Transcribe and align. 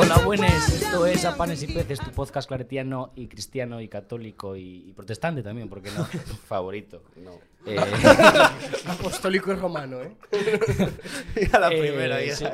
Hola, 0.00 0.18
buenas. 0.24 0.68
Esto 0.70 1.06
es 1.06 1.24
A 1.24 1.36
Panes 1.36 1.62
y 1.62 1.66
Peces, 1.66 2.00
tu 2.00 2.10
podcast 2.12 2.48
claretiano 2.48 3.12
y 3.14 3.28
cristiano 3.28 3.80
y 3.80 3.88
católico 3.88 4.56
y, 4.56 4.84
y 4.88 4.92
protestante 4.92 5.42
también, 5.42 5.68
¿por 5.68 5.82
qué 5.82 5.90
no? 5.90 6.04
Favorito. 6.46 7.02
No. 7.16 7.32
Eh, 7.66 7.78
Apostólico 8.86 9.52
y 9.52 9.56
romano, 9.56 10.00
¿eh? 10.02 10.16
a 11.52 11.58
la 11.58 11.72
eh, 11.72 11.78
primera, 11.78 12.24
ya. 12.24 12.36
sí. 12.36 12.46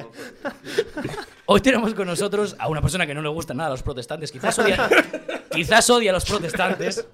Hoy 1.47 1.61
tenemos 1.61 1.95
con 1.95 2.07
nosotros 2.07 2.57
a 2.59 2.69
una 2.69 2.81
persona 2.81 3.07
que 3.07 3.15
no 3.15 3.23
le 3.23 3.29
gusta 3.29 3.55
nada 3.55 3.69
a 3.69 3.73
los 3.73 3.83
protestantes. 3.83 4.33
Quizás 4.33 4.59
odia, 4.59 4.89
quizás 5.51 5.89
odia 5.91 6.11
a 6.11 6.15
los 6.15 6.25
protestantes. 6.25 7.07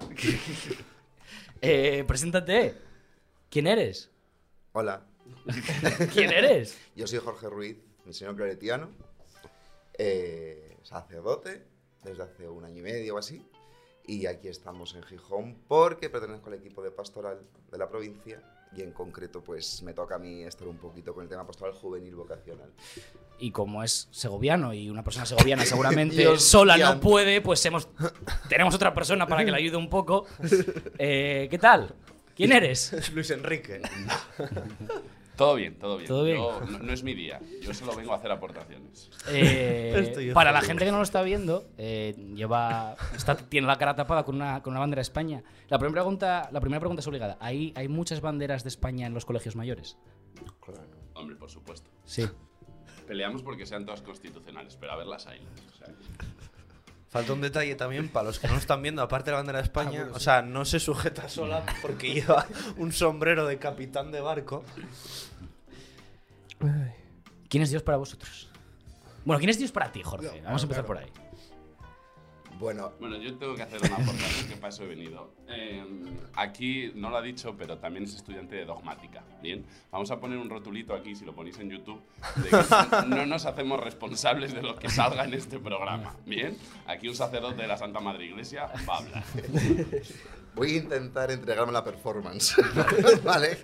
Eh, 1.61 2.03
preséntate. 2.07 2.77
¿Quién 3.49 3.67
eres? 3.67 4.09
Hola, 4.71 5.01
¿Quién 6.13 6.31
eres? 6.31 6.77
yo 6.95 7.07
soy 7.07 7.19
Jorge 7.19 7.49
Ruiz, 7.49 7.77
misionero 8.05 8.37
claretiano, 8.37 8.89
eh, 9.97 10.77
sacerdote 10.83 11.65
desde 12.03 12.23
hace 12.23 12.47
un 12.47 12.65
año 12.65 12.79
y 12.79 12.81
medio 12.81 13.15
o 13.15 13.17
así, 13.17 13.45
y 14.05 14.25
aquí 14.25 14.47
estamos 14.47 14.95
en 14.95 15.03
Gijón 15.03 15.55
porque 15.67 16.09
pertenezco 16.09 16.49
al 16.49 16.55
equipo 16.55 16.81
de 16.81 16.91
pastoral 16.91 17.41
de 17.71 17.77
la 17.77 17.87
provincia 17.87 18.41
y 18.75 18.81
en 18.81 18.91
concreto 18.91 19.41
pues 19.41 19.81
me 19.83 19.93
toca 19.93 20.15
a 20.15 20.19
mí 20.19 20.43
estar 20.43 20.67
un 20.67 20.77
poquito 20.77 21.13
con 21.13 21.23
el 21.23 21.29
tema 21.29 21.45
pastoral 21.45 21.73
juvenil 21.73 22.15
vocacional. 22.15 22.71
Y 23.39 23.51
como 23.51 23.83
es 23.83 24.07
segoviano 24.11 24.73
y 24.73 24.89
una 24.89 25.03
persona 25.03 25.25
segoviana 25.25 25.65
seguramente 25.65 26.15
Dios 26.17 26.43
sola 26.43 26.77
no 26.77 26.99
puede, 26.99 27.41
pues 27.41 27.63
hemos, 27.65 27.89
tenemos 28.47 28.73
otra 28.75 28.93
persona 28.93 29.27
para 29.27 29.43
que 29.45 29.51
le 29.51 29.57
ayude 29.57 29.77
un 29.77 29.89
poco. 29.89 30.25
Eh, 30.97 31.47
¿Qué 31.49 31.57
tal? 31.57 31.93
¿Quién 32.35 32.51
eres? 32.51 32.93
Es 32.93 33.11
Luis 33.13 33.29
Enrique. 33.31 33.81
Todo 35.39 35.55
bien, 35.55 35.79
todo 35.79 35.95
bien. 35.95 36.07
¿Todo 36.09 36.23
bien? 36.25 36.35
Yo- 36.35 36.61
no, 36.69 36.79
no 36.79 36.91
es 36.93 37.01
mi 37.01 37.13
día. 37.13 37.39
Yo 37.61 37.73
solo 37.73 37.95
vengo 37.95 38.11
a 38.11 38.17
hacer 38.17 38.29
aportaciones. 38.29 39.09
Eh, 39.29 40.31
para 40.33 40.51
la 40.51 40.59
gente 40.61 40.83
que 40.83 40.91
no 40.91 40.97
lo 40.97 41.03
está 41.03 41.21
viendo, 41.21 41.63
eh, 41.77 42.13
lleva, 42.35 42.97
está, 43.15 43.37
tiene 43.37 43.65
la 43.65 43.77
cara 43.77 43.95
tapada 43.95 44.25
con 44.25 44.35
una, 44.35 44.61
con 44.61 44.73
una 44.73 44.81
bandera 44.81 44.99
de 44.99 45.03
España. 45.03 45.41
La 45.69 45.79
primera 45.79 46.01
pregunta, 46.01 46.49
la 46.51 46.59
primera 46.59 46.81
pregunta 46.81 46.99
es 46.99 47.07
obligada. 47.07 47.37
¿Hay, 47.39 47.71
¿Hay 47.77 47.87
muchas 47.87 48.19
banderas 48.19 48.63
de 48.63 48.67
España 48.67 49.07
en 49.07 49.13
los 49.13 49.23
colegios 49.23 49.55
mayores? 49.55 49.97
Hombre, 51.13 51.37
por 51.37 51.49
supuesto. 51.49 51.89
Sí. 52.03 52.27
Peleamos 53.07 53.41
porque 53.41 53.65
sean 53.65 53.85
todas 53.85 54.01
constitucionales, 54.01 54.75
pero 54.77 54.91
a 54.91 54.97
ver 54.97 55.07
las 55.07 55.25
hay. 55.25 55.39
O 55.39 55.77
sea, 55.77 55.87
Falta 57.09 57.33
un 57.33 57.41
detalle 57.41 57.73
también 57.73 58.07
para 58.09 58.27
los 58.27 58.37
que 58.37 58.45
no 58.47 58.53
lo 58.53 58.59
están 58.59 58.83
viendo, 58.83 59.01
aparte 59.01 59.25
de 59.25 59.31
la 59.31 59.37
bandera 59.37 59.57
de 59.57 59.63
España. 59.63 60.07
o 60.13 60.19
sea, 60.19 60.43
no 60.43 60.63
se 60.63 60.79
sujeta 60.79 61.27
sola 61.27 61.63
porque 61.81 62.13
lleva 62.13 62.45
un 62.77 62.91
sombrero 62.91 63.47
de 63.47 63.57
capitán 63.57 64.11
de 64.11 64.21
barco. 64.21 64.63
¿Quién 67.47 67.63
es 67.63 67.69
Dios 67.69 67.83
para 67.83 67.97
vosotros? 67.97 68.49
Bueno, 69.25 69.39
¿quién 69.39 69.49
es 69.49 69.57
Dios 69.57 69.71
para 69.71 69.91
ti, 69.91 70.01
Jorge? 70.03 70.41
Vamos 70.43 70.61
a 70.61 70.65
empezar 70.65 70.85
por 70.85 70.97
ahí. 70.97 71.07
Bueno, 72.59 72.91
bueno, 72.99 73.15
yo 73.15 73.37
tengo 73.37 73.55
que 73.55 73.61
hacer 73.63 73.79
una 73.81 73.95
aportación 73.95 74.49
que 74.49 74.55
para 74.57 74.67
eso 74.67 74.83
he 74.83 74.87
venido. 74.87 75.33
Eh, 75.47 75.81
aquí 76.35 76.91
no 76.93 77.09
lo 77.09 77.15
ha 77.15 77.21
dicho, 77.21 77.55
pero 77.57 77.77
también 77.77 78.03
es 78.03 78.15
estudiante 78.15 78.57
de 78.57 78.65
dogmática. 78.65 79.23
Bien, 79.41 79.65
vamos 79.89 80.11
a 80.11 80.19
poner 80.19 80.37
un 80.37 80.49
rotulito 80.49 80.93
aquí, 80.93 81.15
si 81.15 81.23
lo 81.23 81.33
ponéis 81.33 81.57
en 81.59 81.69
YouTube, 81.69 82.01
de 82.35 82.49
que 82.49 83.07
no 83.07 83.25
nos 83.25 83.45
hacemos 83.45 83.79
responsables 83.79 84.53
de 84.53 84.61
lo 84.61 84.75
que 84.75 84.89
salga 84.89 85.23
en 85.23 85.35
este 85.35 85.57
programa. 85.57 86.17
Bien, 86.25 86.57
aquí 86.85 87.07
un 87.07 87.15
sacerdote 87.15 87.61
de 87.61 87.67
la 87.69 87.77
Santa 87.77 88.01
Madre 88.01 88.25
Iglesia 88.25 88.69
va 88.87 88.95
a 88.95 88.97
hablar. 88.97 89.23
voy 90.55 90.73
a 90.73 90.77
intentar 90.77 91.31
entregarme 91.31 91.71
la 91.71 91.83
performance, 91.83 92.55
¿vale? 93.23 93.57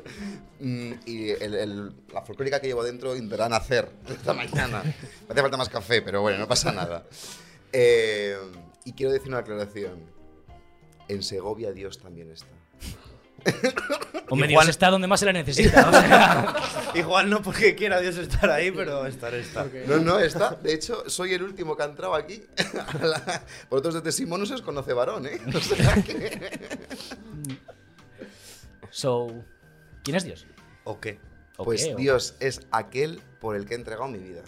Mm, 0.60 0.92
y 1.06 1.30
el- 1.32 1.56
el- 1.56 1.94
la 2.14 2.22
folclórica 2.22 2.60
que 2.60 2.68
llevo 2.68 2.84
dentro 2.84 3.16
intentará 3.16 3.50
nacer 3.50 3.90
esta 4.10 4.34
mañana. 4.34 4.82
Me 4.84 5.32
hace 5.34 5.42
falta 5.42 5.58
más 5.58 5.70
café, 5.70 6.02
pero 6.02 6.22
bueno, 6.22 6.38
no 6.40 6.48
pasa 6.48 6.72
nada. 6.72 7.06
Eh, 7.74 8.38
y 8.86 8.94
quiero 8.94 9.12
decir 9.12 9.28
una 9.30 9.40
aclaración. 9.40 10.14
En 11.08 11.22
Segovia 11.22 11.72
Dios 11.72 12.00
también 12.00 12.32
está. 12.32 12.48
Hombre, 14.30 14.50
Igual- 14.50 14.66
Dios 14.66 14.70
está 14.76 14.90
donde 14.90 15.08
más 15.08 15.20
se 15.20 15.26
le 15.28 15.34
necesita. 15.34 15.88
o 15.88 15.92
sea. 15.92 16.56
Igual 16.96 17.30
no 17.30 17.42
porque 17.42 17.76
quiera 17.76 18.00
Dios 18.00 18.18
estar 18.18 18.50
ahí, 18.50 18.72
pero 18.72 19.06
estar 19.06 19.34
está. 19.36 19.68
No, 19.88 19.98
no, 19.98 20.20
está. 20.20 20.52
De 20.56 20.74
hecho, 20.74 21.10
soy 21.10 21.34
el 21.34 21.44
último 21.44 21.76
que 21.76 21.84
ha 21.84 21.86
entrado 21.88 22.16
aquí. 22.16 22.44
La- 23.02 23.44
Vosotros 23.70 23.96
desde 23.96 24.12
Simón 24.12 24.40
no 24.42 24.46
se 24.46 24.54
os 24.56 24.62
conoce 24.62 24.94
varón, 24.94 25.26
¿eh? 25.28 25.40
O 25.54 25.60
sea 25.60 25.96
que- 26.04 26.52
so, 28.90 29.28
¿quién 30.04 30.16
es 30.18 30.24
Dios? 30.24 30.46
¿O 30.84 31.00
qué? 31.00 31.20
¿O 31.58 31.64
Pues 31.66 31.84
qué? 31.86 31.94
¿O- 31.94 31.98
Dios 31.98 32.36
es 32.40 32.62
aquel 32.72 33.22
por 33.40 33.56
el 33.56 33.66
que 33.66 33.74
he 33.74 33.78
entregado 33.78 34.08
mi 34.08 34.20
vida. 34.20 34.44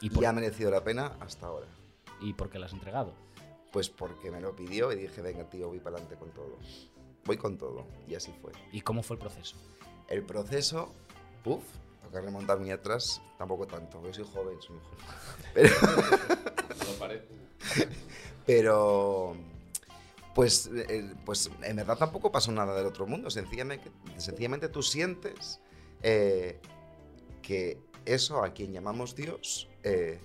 ¿Y 0.00 0.10
Y 0.18 0.24
ha 0.24 0.32
merecido 0.32 0.70
la 0.70 0.82
pena 0.82 1.12
hasta 1.20 1.46
ahora. 1.46 1.66
¿Y 2.20 2.32
por 2.34 2.48
qué 2.50 2.58
la 2.58 2.66
has 2.66 2.72
entregado? 2.72 3.14
Pues 3.72 3.88
porque 3.90 4.30
me 4.30 4.40
lo 4.40 4.56
pidió 4.56 4.90
y 4.92 4.96
dije, 4.96 5.20
venga, 5.20 5.44
tío, 5.48 5.68
voy 5.68 5.78
para 5.78 5.96
adelante 5.96 6.16
con 6.16 6.30
todo. 6.32 6.58
Voy 7.24 7.36
con 7.36 7.58
todo. 7.58 7.86
Y 8.08 8.14
así 8.14 8.32
fue. 8.40 8.52
¿Y 8.72 8.80
cómo 8.80 9.02
fue 9.02 9.16
el 9.16 9.20
proceso? 9.20 9.56
El 10.08 10.24
proceso, 10.24 10.92
puff, 11.44 11.62
toca 12.02 12.20
remontar 12.20 12.58
muy 12.58 12.70
atrás, 12.70 13.22
tampoco 13.38 13.66
tanto, 13.66 14.00
porque 14.00 14.14
soy 14.14 14.26
joven, 14.32 14.60
soy 14.60 14.76
joven. 14.78 15.00
Pero, 15.54 15.70
¿No 16.86 16.98
parece? 16.98 17.26
pero 18.46 19.36
pues, 20.34 20.70
eh, 20.74 21.12
pues 21.24 21.50
en 21.62 21.76
verdad 21.76 21.98
tampoco 21.98 22.32
pasó 22.32 22.52
nada 22.52 22.74
del 22.74 22.86
otro 22.86 23.06
mundo. 23.06 23.30
Sencillamente, 23.30 23.90
sencillamente 24.16 24.68
tú 24.68 24.82
sientes 24.82 25.60
eh, 26.02 26.60
que 27.42 27.80
eso 28.04 28.42
a 28.42 28.52
quien 28.52 28.72
llamamos 28.72 29.14
Dios, 29.14 29.68
eh, 29.82 30.18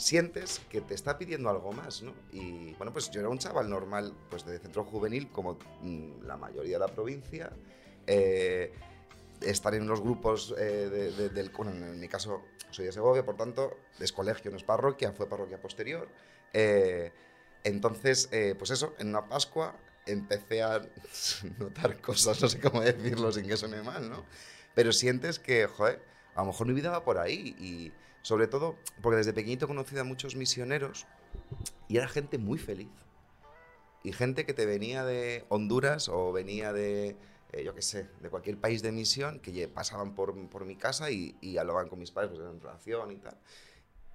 sientes 0.00 0.60
que 0.70 0.80
te 0.80 0.94
está 0.94 1.18
pidiendo 1.18 1.50
algo 1.50 1.72
más, 1.72 2.02
¿no? 2.02 2.12
Y 2.32 2.72
bueno, 2.74 2.92
pues 2.92 3.10
yo 3.10 3.20
era 3.20 3.28
un 3.28 3.38
chaval 3.38 3.68
normal, 3.68 4.14
pues 4.30 4.44
de 4.44 4.58
centro 4.58 4.84
juvenil, 4.84 5.30
como 5.30 5.58
mm, 5.82 6.22
la 6.24 6.36
mayoría 6.36 6.76
de 6.78 6.86
la 6.86 6.88
provincia. 6.88 7.50
eh, 8.06 8.72
estar 9.42 9.74
en 9.74 9.86
los 9.86 10.00
grupos 10.02 10.54
eh, 10.58 10.62
de- 10.90 11.12
de- 11.12 11.28
del... 11.30 11.50
Bueno, 11.50 11.70
en 11.72 11.98
mi 12.00 12.08
caso 12.08 12.42
soy 12.70 12.84
de 12.86 12.92
Segovia, 12.92 13.24
por 13.24 13.36
tanto, 13.36 13.76
es 13.98 14.12
colegio, 14.12 14.50
no 14.50 14.56
es 14.58 14.64
parroquia, 14.64 15.12
fue 15.12 15.28
parroquia 15.28 15.60
posterior. 15.60 16.08
Eh, 16.52 17.10
entonces, 17.64 18.28
eh, 18.32 18.54
pues 18.58 18.70
eso, 18.70 18.94
en 18.98 19.08
una 19.08 19.26
Pascua 19.28 19.76
empecé 20.06 20.62
a 20.62 20.80
notar 21.58 22.00
cosas, 22.00 22.40
no 22.42 22.48
sé 22.48 22.60
cómo 22.60 22.80
decirlo 22.82 23.32
sin 23.32 23.46
que 23.46 23.56
suene 23.56 23.82
mal, 23.82 24.10
¿no? 24.10 24.24
Pero 24.74 24.92
sientes 24.92 25.38
que, 25.38 25.66
joder, 25.66 26.02
a 26.34 26.40
lo 26.40 26.48
mejor 26.48 26.66
mi 26.66 26.74
vida 26.74 26.90
va 26.90 27.04
por 27.04 27.18
ahí 27.18 27.54
y 27.58 27.92
sobre 28.22 28.46
todo 28.46 28.76
porque 29.02 29.18
desde 29.18 29.32
pequeñito 29.32 29.64
he 29.64 29.68
conocido 29.68 30.02
a 30.02 30.04
muchos 30.04 30.36
misioneros 30.36 31.06
y 31.88 31.96
era 31.96 32.08
gente 32.08 32.38
muy 32.38 32.58
feliz. 32.58 32.88
Y 34.02 34.12
gente 34.12 34.46
que 34.46 34.54
te 34.54 34.64
venía 34.64 35.04
de 35.04 35.44
Honduras 35.48 36.08
o 36.08 36.32
venía 36.32 36.72
de, 36.72 37.16
eh, 37.52 37.64
yo 37.64 37.74
qué 37.74 37.82
sé, 37.82 38.08
de 38.20 38.30
cualquier 38.30 38.58
país 38.58 38.82
de 38.82 38.92
misión, 38.92 39.40
que 39.40 39.68
pasaban 39.68 40.14
por, 40.14 40.34
por 40.48 40.64
mi 40.64 40.76
casa 40.76 41.10
y, 41.10 41.36
y 41.40 41.58
hablaban 41.58 41.88
con 41.88 41.98
mis 41.98 42.10
padres 42.10 42.32
pues, 42.34 42.50
en 42.50 42.60
relación 42.60 43.12
y 43.12 43.16
tal. 43.16 43.36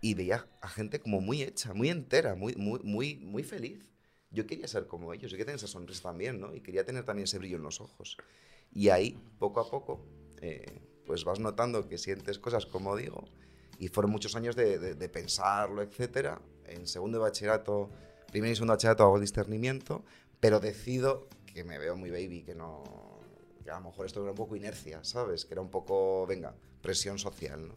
Y 0.02 0.14
veía 0.16 0.48
a 0.62 0.68
gente 0.68 1.00
como 1.00 1.22
muy 1.22 1.44
hecha, 1.44 1.74
muy 1.74 1.90
entera, 1.90 2.36
muy, 2.36 2.56
muy, 2.56 2.80
muy, 2.84 3.16
muy 3.18 3.44
feliz. 3.44 3.92
Yo 4.32 4.48
quería 4.48 4.68
ser 4.68 4.88
como 4.88 5.14
ellos, 5.14 5.32
yo 5.32 5.38
quería 5.38 5.46
tener 5.46 5.58
esa 5.58 5.68
sonrisa 5.68 6.04
también, 6.04 6.40
¿no? 6.40 6.54
Y 6.54 6.62
quería 6.62 6.84
tener 6.84 7.06
también 7.06 7.26
ese 7.26 7.38
brillo 7.38 7.58
en 7.58 7.64
los 7.64 7.80
ojos. 7.80 8.18
Y 8.74 8.90
ahí, 8.90 9.18
poco 9.40 9.60
a 9.60 9.70
poco, 9.70 10.04
eh, 10.42 10.82
pues 11.06 11.24
vas 11.24 11.40
notando 11.40 11.88
que 11.88 11.98
sientes 11.98 12.40
cosas, 12.40 12.66
como 12.66 12.96
digo, 12.96 13.24
y 13.80 13.88
fueron 13.90 14.12
muchos 14.12 14.36
años 14.36 14.56
de, 14.56 14.80
de- 14.80 14.96
de 14.96 15.10
pensarlo, 15.10 15.82
etcétera. 15.82 16.40
En 16.66 16.88
segundo 16.88 17.18
de 17.20 17.24
bachillerato, 17.24 17.90
primero 18.32 18.52
y 18.52 18.56
segundo 18.56 18.74
de 18.74 18.76
bachillerato 18.78 19.04
hago 19.04 19.20
discernimiento, 19.20 20.04
pero 20.40 20.60
decido 20.60 21.28
que 21.54 21.64
me 21.64 21.78
veo 21.78 21.96
muy 21.96 22.10
baby, 22.10 22.44
que 22.44 22.56
no... 22.56 22.84
Que 23.64 23.72
a 23.72 23.80
lo 23.80 23.86
mejor 23.90 24.06
esto 24.06 24.22
era 24.22 24.32
un 24.32 24.38
poco 24.38 24.56
inercia, 24.56 25.04
¿sabes? 25.04 25.44
Que 25.46 25.56
era 25.56 25.62
un 25.62 25.70
poco, 25.72 26.28
venga, 26.28 26.54
presión 26.82 27.18
social, 27.18 27.68
¿no? 27.68 27.76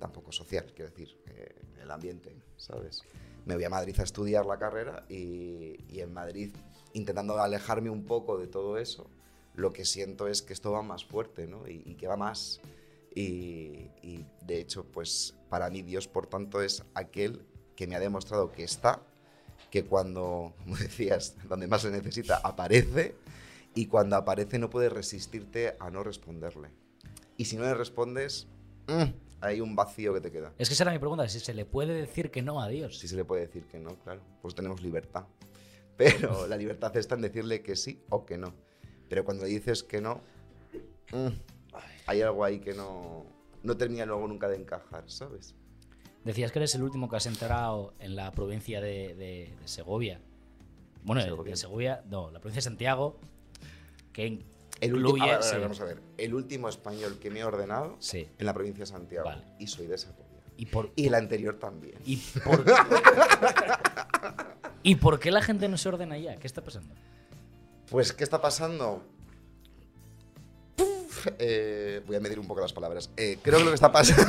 Tampoco 0.00 0.32
social, 0.32 0.72
quiero 0.74 0.90
decir, 0.90 1.16
eh, 1.26 1.54
el 1.80 1.90
ambiente, 1.92 2.34
¿sabes? 2.56 3.02
Me 3.46 3.54
voy 3.54 3.62
a 3.62 3.70
Madrid 3.70 3.94
a 4.00 4.02
estudiar 4.02 4.46
la 4.46 4.58
carrera 4.58 5.04
y, 5.08 5.76
y 5.88 6.00
en 6.00 6.12
Madrid, 6.12 6.52
intentando 6.94 7.38
alejarme 7.38 7.88
un 7.88 8.04
poco 8.04 8.36
de 8.36 8.48
todo 8.48 8.78
eso, 8.78 9.08
lo 9.54 9.72
que 9.72 9.84
siento 9.84 10.26
es 10.26 10.42
que 10.42 10.52
esto 10.54 10.72
va 10.72 10.82
más 10.82 11.04
fuerte, 11.04 11.46
¿no? 11.46 11.68
Y, 11.68 11.82
y 11.86 11.94
que 11.94 12.08
va 12.08 12.16
más. 12.16 12.60
Y, 13.14 13.90
y, 14.02 14.26
de 14.46 14.60
hecho, 14.60 14.84
pues 14.84 15.36
para 15.48 15.68
mí 15.70 15.82
Dios, 15.82 16.08
por 16.08 16.26
tanto, 16.26 16.62
es 16.62 16.84
aquel 16.94 17.44
que 17.76 17.86
me 17.86 17.94
ha 17.94 18.00
demostrado 18.00 18.52
que 18.52 18.64
está, 18.64 19.02
que 19.70 19.84
cuando, 19.84 20.54
como 20.62 20.76
decías, 20.76 21.36
donde 21.48 21.66
más 21.66 21.82
se 21.82 21.90
necesita, 21.90 22.40
aparece, 22.42 23.14
y 23.74 23.86
cuando 23.86 24.16
aparece 24.16 24.58
no 24.58 24.70
puedes 24.70 24.92
resistirte 24.92 25.76
a 25.80 25.90
no 25.90 26.02
responderle. 26.02 26.70
Y 27.36 27.46
si 27.46 27.56
no 27.56 27.64
le 27.64 27.74
respondes, 27.74 28.46
mm, 28.86 29.04
hay 29.40 29.60
un 29.60 29.74
vacío 29.74 30.12
que 30.14 30.20
te 30.20 30.30
queda. 30.30 30.52
Es 30.58 30.68
que 30.68 30.74
esa 30.74 30.84
era 30.84 30.92
mi 30.92 30.98
pregunta, 30.98 31.28
si 31.28 31.40
se 31.40 31.54
le 31.54 31.64
puede 31.64 31.94
decir 31.94 32.30
que 32.30 32.42
no 32.42 32.60
a 32.60 32.68
Dios. 32.68 32.98
Si 32.98 33.08
se 33.08 33.16
le 33.16 33.24
puede 33.24 33.42
decir 33.46 33.64
que 33.64 33.78
no, 33.78 33.96
claro, 34.00 34.20
pues 34.40 34.54
tenemos 34.54 34.82
libertad. 34.82 35.24
Pero 35.96 36.46
la 36.46 36.56
libertad 36.56 36.96
está 36.96 37.14
en 37.14 37.22
decirle 37.22 37.62
que 37.62 37.76
sí 37.76 38.02
o 38.08 38.24
que 38.24 38.38
no. 38.38 38.54
Pero 39.08 39.24
cuando 39.24 39.44
le 39.44 39.50
dices 39.50 39.82
que 39.82 40.00
no, 40.00 40.20
mm, 41.12 41.28
hay 42.06 42.22
algo 42.22 42.44
ahí 42.44 42.58
que 42.60 42.74
no, 42.74 43.24
no 43.62 43.76
termina 43.76 44.04
luego 44.06 44.26
nunca 44.28 44.48
de 44.48 44.56
encajar, 44.56 45.04
¿sabes? 45.10 45.54
Decías 46.24 46.52
que 46.52 46.58
eres 46.60 46.74
el 46.74 46.82
último 46.82 47.08
que 47.08 47.16
has 47.16 47.26
entrado 47.26 47.94
en 47.98 48.14
la 48.16 48.30
provincia 48.32 48.80
de, 48.80 49.14
de- 49.14 49.54
de 49.60 49.68
Segovia. 49.68 50.20
Bueno, 51.04 51.20
Segovia. 51.22 51.52
de 51.52 51.56
Segovia, 51.56 52.02
no, 52.08 52.30
la 52.30 52.38
provincia 52.38 52.58
de 52.58 52.62
Santiago, 52.64 53.18
que 54.12 54.26
El, 54.26 54.44
incluye... 54.96 55.26
ver, 55.26 55.42
sí. 55.42 55.56
vamos 55.60 55.80
a 55.80 55.84
ver. 55.84 56.00
El 56.18 56.34
último 56.34 56.68
español 56.68 57.18
que 57.20 57.30
me 57.30 57.40
he 57.40 57.44
ordenado 57.44 57.96
Sí. 57.98 58.28
en 58.38 58.46
la 58.46 58.54
provincia 58.54 58.82
de 58.82 58.86
Santiago. 58.86 59.28
Vale. 59.28 59.42
Y 59.58 59.66
soy 59.66 59.86
de 59.88 59.98
Segovia. 59.98 60.22
¿Y 60.56 60.66
por, 60.66 60.92
Y 60.94 61.08
el 61.08 61.14
anterior 61.14 61.58
también. 61.58 61.96
y 62.04 62.16
por- 62.44 62.64
¿Y 64.84 64.96
por 64.96 65.18
qué 65.18 65.30
la 65.30 65.42
gente 65.42 65.68
no 65.68 65.76
se 65.76 65.88
ordena 65.88 66.18
ya? 66.18 66.36
¿Qué 66.36 66.46
está 66.46 66.62
pasando? 66.62 66.94
Pues, 67.90 68.12
¿qué 68.12 68.24
está 68.24 68.40
pasando? 68.40 69.02
Eh, 71.38 72.02
voy 72.06 72.16
a 72.16 72.20
medir 72.20 72.38
un 72.38 72.46
poco 72.46 72.60
las 72.60 72.72
palabras. 72.72 73.10
Eh, 73.16 73.38
creo 73.42 73.58
que 73.58 73.64
lo 73.64 73.70
que 73.70 73.76
está 73.76 73.92
pasando. 73.92 74.22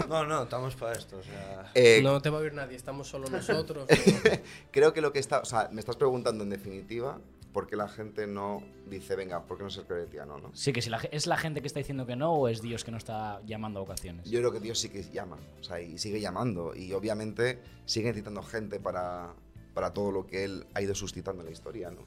No, 0.08 0.24
no, 0.24 0.42
estamos 0.44 0.74
para 0.76 0.98
esto. 0.98 1.18
O 1.18 1.22
sea, 1.22 1.70
eh, 1.74 2.00
No 2.02 2.20
te 2.20 2.30
va 2.30 2.38
a 2.38 2.40
oír 2.40 2.52
nadie, 2.52 2.76
estamos 2.76 3.08
solo 3.08 3.28
nosotros. 3.30 3.86
¿no? 3.88 4.30
Creo 4.70 4.92
que 4.92 5.00
lo 5.00 5.12
que 5.12 5.18
está. 5.18 5.40
O 5.40 5.44
sea, 5.44 5.68
me 5.72 5.80
estás 5.80 5.96
preguntando 5.96 6.44
en 6.44 6.50
definitiva 6.50 7.18
por 7.52 7.66
qué 7.66 7.76
la 7.76 7.88
gente 7.88 8.26
no 8.26 8.62
dice, 8.88 9.16
venga, 9.16 9.42
¿por 9.44 9.56
qué 9.56 9.64
no 9.64 9.70
ser 9.70 9.84
claretiano, 9.84 10.38
no? 10.38 10.50
Sí, 10.54 10.72
que 10.72 10.82
si 10.82 10.90
la, 10.90 10.98
es 11.10 11.26
la 11.26 11.36
gente 11.36 11.60
que 11.60 11.66
está 11.66 11.80
diciendo 11.80 12.06
que 12.06 12.16
no 12.16 12.32
o 12.32 12.48
es 12.48 12.62
Dios 12.62 12.84
que 12.84 12.90
no 12.90 12.96
está 12.96 13.40
llamando 13.44 13.80
a 13.80 13.82
vocaciones. 13.82 14.28
Yo 14.30 14.38
creo 14.38 14.52
que 14.52 14.60
Dios 14.60 14.78
sí 14.78 14.88
que 14.88 15.02
llama, 15.02 15.36
o 15.60 15.64
sea, 15.64 15.80
y 15.80 15.98
sigue 15.98 16.20
llamando. 16.20 16.74
Y 16.74 16.92
obviamente 16.92 17.58
sigue 17.86 18.06
necesitando 18.06 18.42
gente 18.42 18.78
para, 18.78 19.34
para 19.74 19.92
todo 19.92 20.12
lo 20.12 20.26
que 20.26 20.44
Él 20.44 20.66
ha 20.74 20.82
ido 20.82 20.94
suscitando 20.94 21.42
en 21.42 21.46
la 21.46 21.52
historia, 21.52 21.90
¿no? 21.90 22.04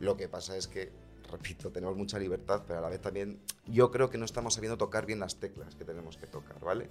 Lo 0.00 0.16
que 0.16 0.28
pasa 0.28 0.56
es 0.56 0.68
que, 0.68 0.92
repito, 1.30 1.70
tenemos 1.70 1.96
mucha 1.96 2.18
libertad, 2.18 2.62
pero 2.66 2.78
a 2.78 2.82
la 2.82 2.88
vez 2.88 3.00
también 3.00 3.40
yo 3.66 3.90
creo 3.90 4.10
que 4.10 4.18
no 4.18 4.24
estamos 4.24 4.54
sabiendo 4.54 4.76
tocar 4.76 5.06
bien 5.06 5.20
las 5.20 5.36
teclas 5.36 5.74
que 5.74 5.84
tenemos 5.84 6.16
que 6.16 6.26
tocar, 6.26 6.58
¿vale? 6.60 6.88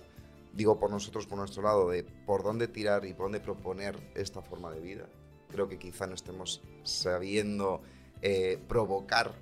Digo 0.53 0.79
por 0.79 0.89
nosotros, 0.89 1.27
por 1.27 1.37
nuestro 1.37 1.63
lado, 1.63 1.89
de 1.89 2.03
por 2.03 2.43
dónde 2.43 2.67
tirar 2.67 3.05
y 3.05 3.13
por 3.13 3.25
dónde 3.25 3.39
proponer 3.39 3.95
esta 4.15 4.41
forma 4.41 4.71
de 4.71 4.79
vida. 4.79 5.09
Creo 5.49 5.67
que 5.67 5.77
quizá 5.77 6.07
no 6.07 6.15
estemos 6.15 6.61
sabiendo 6.83 7.81
eh, 8.21 8.59
provocar 8.67 9.33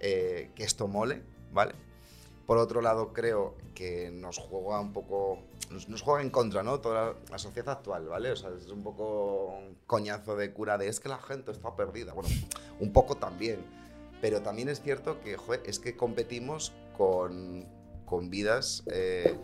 eh, 0.00 0.50
que 0.54 0.64
esto 0.64 0.88
mole, 0.88 1.22
¿vale? 1.52 1.74
Por 2.46 2.58
otro 2.58 2.80
lado, 2.80 3.12
creo 3.12 3.54
que 3.74 4.10
nos 4.10 4.38
juega 4.38 4.80
un 4.80 4.92
poco. 4.92 5.38
Nos, 5.70 5.88
nos 5.88 6.02
juega 6.02 6.22
en 6.22 6.30
contra, 6.30 6.62
¿no? 6.62 6.80
Toda 6.80 7.06
la, 7.06 7.14
la 7.30 7.38
sociedad 7.38 7.70
actual, 7.70 8.08
¿vale? 8.08 8.32
O 8.32 8.36
sea, 8.36 8.50
es 8.50 8.66
un 8.68 8.82
poco 8.82 9.54
un 9.58 9.76
coñazo 9.86 10.36
de 10.36 10.52
cura 10.52 10.76
de 10.76 10.88
es 10.88 11.00
que 11.00 11.08
la 11.08 11.18
gente 11.18 11.52
está 11.52 11.74
perdida. 11.76 12.12
Bueno, 12.12 12.28
un 12.80 12.92
poco 12.92 13.16
también. 13.16 13.60
Pero 14.22 14.40
también 14.40 14.70
es 14.70 14.80
cierto 14.80 15.20
que, 15.20 15.36
es 15.66 15.78
que 15.78 15.94
competimos 15.96 16.72
con, 16.96 17.66
con 18.06 18.30
vidas 18.30 18.82
eh, 18.86 19.34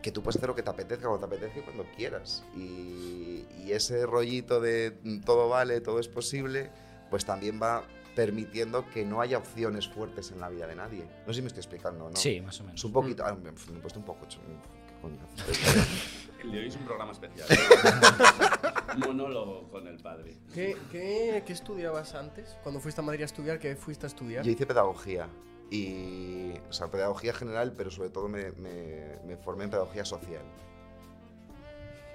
que 0.00 0.12
tú 0.12 0.22
puedes 0.22 0.36
hacer 0.36 0.48
lo 0.48 0.54
que 0.54 0.62
te 0.62 0.70
apetezca 0.70 1.08
cuando 1.08 1.26
te 1.28 1.34
apetezca 1.36 1.58
y 1.58 1.62
cuando 1.62 1.84
quieras. 1.96 2.42
Y, 2.56 3.44
y 3.58 3.72
ese 3.72 4.06
rollito 4.06 4.60
de 4.60 4.98
mm, 5.02 5.20
todo 5.20 5.48
vale, 5.50 5.80
todo 5.82 5.98
es 5.98 6.08
posible, 6.08 6.70
pues 7.10 7.24
también 7.26 7.60
va 7.62 7.82
permitiendo 8.14 8.88
que 8.90 9.04
no 9.04 9.20
haya 9.20 9.38
opciones 9.38 9.88
fuertes 9.88 10.30
en 10.30 10.40
la 10.40 10.48
vida 10.48 10.66
de 10.66 10.76
nadie. 10.76 11.04
No 11.26 11.32
sé 11.32 11.38
si 11.38 11.42
me 11.42 11.48
estoy 11.48 11.60
explicando, 11.60 12.08
¿no? 12.10 12.16
Sí, 12.16 12.40
más 12.40 12.60
o 12.60 12.62
Es 12.62 12.66
menos. 12.68 12.84
un 12.84 12.92
poquito. 12.92 13.24
ah, 13.26 13.34
me, 13.34 13.50
he 13.50 13.52
puesto 13.80 13.98
un 13.98 14.04
poco. 14.04 14.24
ch- 14.26 14.38
¿Qué 14.86 14.94
coño? 15.02 15.18
El 16.42 16.52
de 16.52 16.58
hoy 16.60 16.68
es 16.68 16.76
un 16.76 16.84
programa 16.84 17.12
especial. 17.12 17.46
Monólogo 18.98 19.68
con 19.70 19.86
el 19.86 19.98
padre. 19.98 20.36
¿Qué, 20.54 20.76
qué, 20.90 21.42
qué 21.46 21.52
estudiabas 21.52 22.14
antes? 22.14 22.56
Cuando 22.62 22.80
fuiste 22.80 23.00
a 23.00 23.04
Madrid 23.04 23.22
a 23.22 23.26
estudiar, 23.26 23.58
¿qué 23.58 23.76
fuiste 23.76 24.06
a 24.06 24.08
estudiar? 24.08 24.44
Yo 24.44 24.50
hice 24.50 24.66
pedagogía. 24.66 25.28
Y. 25.70 26.52
O 26.68 26.72
sea, 26.72 26.88
pedagogía 26.90 27.32
general, 27.32 27.72
pero 27.76 27.90
sobre 27.90 28.10
todo 28.10 28.28
me, 28.28 28.50
me- 28.52 29.18
me 29.26 29.36
formé 29.36 29.64
en 29.64 29.70
pedagogía 29.70 30.04
social. 30.04 30.42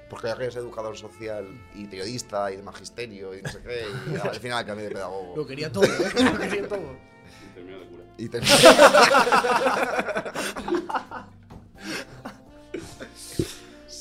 Porque 0.10 0.28
ya 0.28 0.36
que 0.38 0.44
eres 0.44 0.56
educador 0.58 0.96
social 0.98 1.48
y 1.74 1.86
periodista 1.86 2.52
y 2.52 2.58
de 2.58 2.64
magisterio 2.64 3.34
y 3.36 3.42
no 3.42 3.50
sé 3.50 3.62
qué, 3.64 3.86
y 4.12 4.16
al 4.28 4.36
final 4.36 4.66
cambié 4.66 4.88
de 4.90 4.94
pedagogo. 4.94 5.36
Lo 5.36 5.48
quería 5.48 5.72
todo, 5.72 5.86
¿eh? 5.86 6.24
Lo 6.24 6.38
quería 6.38 6.68
todo. 6.68 6.96
Y 7.44 7.48
terminó 7.56 7.80
de 7.80 7.86
cura. 7.88 8.04
Y 8.18 8.30
te- 8.30 8.42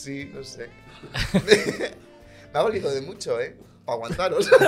sí, 0.05 0.31
no 0.33 0.45
sé. 0.45 0.69
Me 2.53 2.59
ha 2.59 2.62
valido 2.62 2.91
de 2.91 3.01
mucho, 3.01 3.41
¿eh? 3.41 3.56
Para 3.85 3.97
aguantaros. 3.97 4.49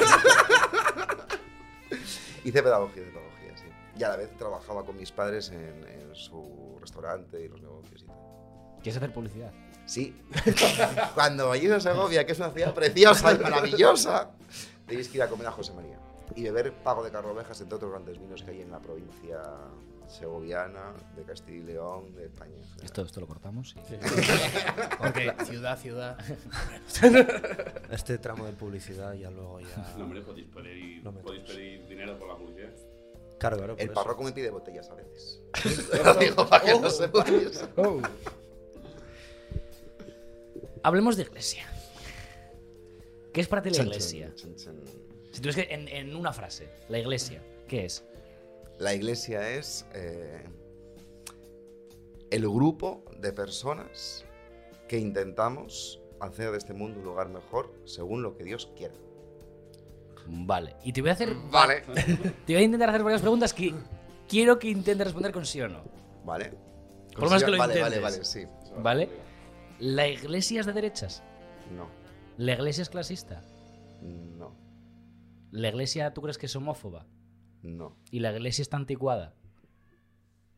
Hice 2.45 2.63
pedagogía 2.63 3.03
pedagogía, 3.03 3.57
sí. 3.57 3.65
Y 3.99 4.03
a 4.05 4.09
la 4.11 4.17
vez 4.17 4.31
trabajaba 4.37 4.85
con 4.85 4.97
mis 4.97 5.13
padres 5.13 5.51
en, 5.51 5.85
en 5.87 6.15
su 6.15 6.79
restaurante 6.81 7.45
y 7.45 7.49
los 7.49 7.61
negocios 7.61 8.03
y 8.03 8.07
tal. 8.07 8.17
¿Quieres 8.83 8.97
hacer 8.97 9.13
publicidad? 9.13 9.53
Sí. 9.85 10.17
Cuando 11.15 11.49
vayáis 11.49 11.73
a 11.73 11.81
Segovia, 11.81 12.25
que 12.25 12.33
es 12.33 12.39
una 12.39 12.51
ciudad 12.51 12.75
preciosa 12.75 13.33
y 13.33 13.39
maravillosa, 13.39 14.31
tenéis 14.87 15.09
que 15.09 15.19
ir 15.19 15.23
a 15.23 15.29
comer 15.29 15.47
a 15.47 15.53
José 15.53 15.73
María. 15.73 15.99
Y 16.35 16.43
beber 16.45 16.73
Pago 16.73 17.05
de 17.05 17.11
Carrovejas, 17.11 17.61
entre 17.61 17.77
otros 17.77 17.93
grandes 17.93 18.19
vinos 18.19 18.43
que 18.43 18.51
hay 18.51 18.63
en 18.63 18.71
la 18.71 18.81
provincia 18.81 19.41
segoviana, 20.09 20.93
de 21.17 21.23
Castilla 21.25 21.57
y 21.57 21.63
León, 21.63 22.15
de 22.15 22.27
España. 22.27 22.55
Esto, 22.83 23.03
esto 23.03 23.21
lo 23.21 23.27
cortamos. 23.27 23.75
sí. 23.89 23.97
Porque 24.99 25.35
ciudad, 25.45 25.79
ciudad. 25.79 26.19
este 27.91 28.19
tramo 28.19 28.47
de 28.47 28.53
publicidad 28.53 29.15
ya 29.15 29.31
luego 29.31 29.61
ya. 29.61 29.95
No, 29.97 30.05
hombre, 30.05 30.23
podéis 30.23 30.47
pedir, 30.49 31.03
podéis 31.03 31.45
pedir 31.45 31.87
dinero 31.89 32.19
por 32.19 32.29
la 32.29 32.37
publicidad. 32.37 32.71
Claro, 33.39 33.57
claro. 33.59 33.77
El 33.79 33.91
párroco 33.91 34.23
me 34.23 34.33
pide 34.33 34.51
botellas 34.51 34.89
a 34.91 34.95
veces. 34.95 35.43
Lo 36.05 36.15
digo 36.15 36.49
para 36.49 36.65
que 36.65 36.81
no 36.81 36.91
sepáis. 36.91 37.65
Oh. 37.77 38.01
Hablemos 40.83 41.17
de 41.17 41.25
iglesia. 41.25 41.67
¿Qué 43.33 43.41
es 43.43 43.49
para 43.49 43.61
ti 43.61 43.71
la 43.71 43.83
iglesia? 43.83 44.33
chan, 44.35 44.57
chan, 44.57 44.83
chan. 44.85 45.07
Si 45.33 45.43
tuvieras 45.43 45.67
que, 45.67 45.75
en, 45.75 45.89
en 45.89 46.17
una 46.17 46.33
frase, 46.33 46.69
la 46.89 46.99
iglesia, 46.99 47.43
¿qué 47.69 47.85
es? 47.85 48.03
La 48.79 48.95
iglesia 48.95 49.51
es 49.51 49.87
eh, 49.95 50.45
el 52.31 52.43
grupo 52.49 53.05
de 53.19 53.33
personas 53.33 54.25
que 54.89 54.99
intentamos 54.99 56.01
hacer 56.21 56.51
de 56.51 56.59
este 56.59 56.75
mundo 56.75 57.01
un 57.01 57.05
lugar 57.05 57.29
mejor 57.29 57.73
según 57.85 58.23
lo 58.23 58.37
que 58.37 58.45
Dios 58.45 58.71
quiera. 58.77 58.95
Vale. 60.27 60.77
Y 60.83 60.93
te 60.93 61.01
voy 61.01 61.11
a 61.11 61.13
hacer. 61.15 61.35
Vale. 61.51 61.83
Te 62.47 62.53
voy 62.53 62.63
a 62.63 62.63
intentar 62.63 62.91
hacer 62.91 63.03
varias 63.03 63.23
preguntas 63.23 63.55
que 63.55 63.73
quiero 64.29 64.59
que 64.59 64.69
intentes 64.69 65.07
responder 65.07 65.33
con 65.33 65.47
sí 65.47 65.61
o 65.61 65.69
no. 65.69 65.85
Vale. 66.25 66.53
Por 67.13 67.25
lo 67.25 67.31
menos 67.31 67.45
que 67.45 67.51
lo 67.51 67.59
vale, 67.59 67.81
vale, 67.81 68.01
vale, 68.01 68.25
sí. 68.25 68.45
¿Vale? 68.79 69.09
¿La 69.79 70.09
iglesia 70.09 70.61
es 70.61 70.67
de 70.67 70.73
derechas? 70.73 71.23
No, 71.75 71.89
¿La 72.37 72.53
iglesia 72.53 72.83
es 72.83 72.91
clasista? 72.91 73.43
no, 74.03 74.55
¿La 75.51 75.69
iglesia 75.69 76.13
tú 76.13 76.21
crees 76.23 76.37
que 76.37 76.47
es 76.47 76.57
homófoba? 76.57 77.07
No, 77.63 77.97
¿Y 78.11 78.21
la 78.21 78.33
iglesia 78.33 78.63
está 78.63 78.77
anticuada? 78.77 79.35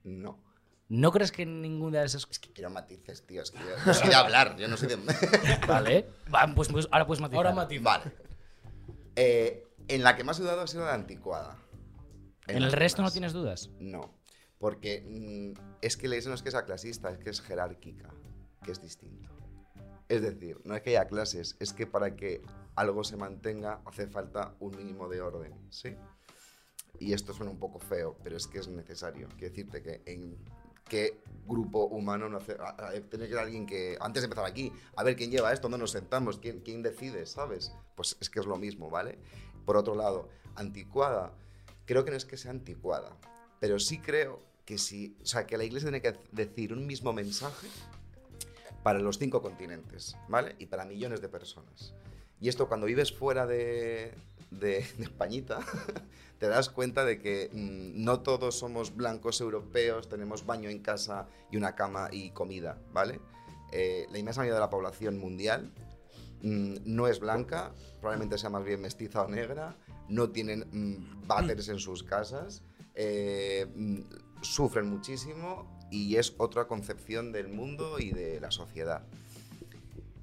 no. 0.05 0.49
¿No 0.91 1.13
crees 1.13 1.33
que 1.33 1.45
ninguna 1.45 2.01
de 2.01 2.07
esas 2.07 2.27
Es 2.31 2.39
que 2.39 2.51
quiero 2.51 2.71
matices, 2.71 3.27
tío. 3.27 3.43
Es 3.43 3.51
que 3.51 3.59
yo 3.85 3.93
soy 3.93 4.09
de 4.09 4.15
hablar, 4.15 4.57
yo 4.57 4.69
no 4.69 4.77
soy 4.79 4.89
de. 4.89 4.97
Vale. 5.69 6.09
Va, 6.35 6.51
pues, 6.55 6.69
pues 6.69 6.89
ahora 6.91 7.07
puedes 7.07 7.21
matizar. 7.21 7.37
Ahora 7.45 7.55
matiza. 7.55 7.83
vale. 7.83 8.13
Eh, 9.15 9.67
en 9.89 10.03
la 10.03 10.17
que 10.17 10.25
más 10.25 10.39
he 10.39 10.43
dudado 10.43 10.63
ha 10.63 10.67
sido 10.67 10.87
la 10.87 10.95
anticuada. 10.95 11.59
¿En 12.47 12.63
el 12.63 12.73
resto 12.73 13.03
no 13.03 13.11
tienes 13.11 13.35
dudas? 13.35 13.71
No, 13.79 14.15
porque 14.59 15.05
mm, 15.07 15.61
es 15.83 15.97
que 15.99 16.09
la 16.09 16.15
iglesia 16.15 16.31
no 16.31 16.35
es 16.37 16.43
que 16.43 16.51
sea 16.51 16.65
clasista, 16.65 17.11
es 17.11 17.19
que 17.19 17.31
es 17.31 17.43
jerárquica, 17.43 18.09
que 18.63 18.73
es 18.73 18.81
distinto. 18.81 19.29
Es 20.09 20.23
decir, 20.23 20.59
no 20.65 20.75
es 20.75 20.81
que 20.81 20.91
haya 20.91 21.07
clases, 21.07 21.57
es 21.61 21.75
que 21.75 21.87
para 21.87 22.17
que 22.17 22.41
algo 22.77 23.05
se 23.05 23.19
mantenga 23.19 23.83
hace 23.85 24.07
falta 24.07 24.55
un 24.59 24.75
mínimo 24.77 25.09
de 25.09 25.21
orden, 25.21 25.53
¿sí? 25.71 25.97
Y 27.01 27.13
esto 27.13 27.33
suena 27.33 27.51
un 27.53 27.59
poco 27.59 27.79
feo, 27.79 28.17
pero 28.23 28.37
es 28.37 28.47
que 28.47 28.59
es 28.59 28.69
necesario. 28.69 29.29
Quiero 29.39 29.51
decirte 29.55 29.83
que 29.83 30.03
en 30.07 30.37
qué 30.89 31.21
grupo 31.47 31.85
humano 31.85 32.29
no 32.29 32.39
hace, 32.39 32.57
a- 32.59 32.71
a- 32.89 32.93
tiene 32.93 33.27
que 33.27 33.33
ser 33.33 33.39
alguien 33.39 33.67
que, 33.67 33.97
antes 34.01 34.23
de 34.23 34.27
empezar 34.27 34.45
aquí, 34.47 34.73
a 34.97 35.05
ver 35.05 35.17
quién 35.17 35.31
lleva 35.31 35.53
esto, 35.53 35.69
dónde 35.69 35.79
nos 35.79 35.93
sentamos, 35.93 36.39
quién, 36.39 36.61
quién 36.61 36.83
decide, 36.83 37.27
¿sabes? 37.27 37.73
Pues 37.95 38.17
es 38.21 38.29
que 38.31 38.41
es 38.41 38.47
lo 38.47 38.57
mismo, 38.57 38.91
¿vale? 38.91 39.19
Por 39.65 39.77
otro 39.77 39.95
lado, 39.95 40.29
anticuada, 40.57 41.33
creo 41.85 42.05
que 42.05 42.11
no 42.11 42.17
es 42.17 42.25
que 42.25 42.37
sea 42.37 42.51
anticuada, 42.51 43.17
pero 43.61 43.79
sí 43.79 43.99
creo 43.99 44.41
que 44.65 44.79
sí, 44.79 45.17
o 45.23 45.27
sea, 45.27 45.47
que 45.47 45.57
la 45.57 45.65
iglesia 45.65 45.91
tiene 45.91 46.03
que 46.03 46.19
decir 46.33 46.73
un 46.73 46.87
mismo 46.87 47.13
mensaje 47.13 47.69
para 48.83 48.99
los 48.99 49.19
cinco 49.19 49.43
continentes, 49.43 50.17
¿vale? 50.29 50.57
Y 50.59 50.67
para 50.67 50.85
millones 50.85 51.21
de 51.21 51.29
personas. 51.29 51.95
Y 52.41 52.49
esto 52.49 52.69
cuando 52.69 52.87
vives 52.87 53.13
fuera 53.13 53.47
de, 53.47 54.15
de, 54.51 54.79
Españita, 54.79 55.61
te 56.39 56.47
das 56.49 56.69
cuenta 56.69 57.05
de 57.05 57.19
que 57.19 57.51
mm, 57.53 58.05
no 58.05 58.21
todos 58.21 58.59
somos 58.59 58.95
blancos 58.95 59.41
europeos, 59.41 60.09
tenemos 60.09 60.47
baño 60.47 60.71
en 60.71 60.81
casa 60.81 61.29
y 61.51 61.57
una 61.57 61.75
cama 61.75 62.09
y 62.13 62.31
comida, 62.31 62.79
¿vale? 62.93 63.21
Eh, 63.73 64.07
la 64.11 64.19
inmensa 64.19 64.41
mayoría 64.41 64.55
de 64.55 64.61
la 64.61 64.71
población 64.71 65.19
mundial 65.19 65.73
mm, 66.43 66.77
no 66.85 67.07
es 67.09 67.21
blanca, 67.21 67.73
probablemente 68.01 68.39
sea 68.39 68.51
más 68.51 68.65
bien 68.65 68.81
mestiza 68.81 69.23
o 69.23 69.29
negra, 69.29 69.77
no 70.09 70.31
tienen 70.31 70.67
mm, 70.71 71.27
váteres 71.27 71.69
en 71.69 71.79
sus 71.79 72.03
casas, 72.03 72.63
eh, 72.95 73.67
mm, 73.75 74.01
sufren 74.43 74.89
muchísimo 74.89 75.79
y 75.91 76.17
es 76.17 76.35
otra 76.39 76.67
concepción 76.67 77.33
del 77.33 77.49
mundo 77.49 77.99
y 77.99 78.13
de 78.13 78.41
la 78.41 78.51
sociedad. 78.51 79.07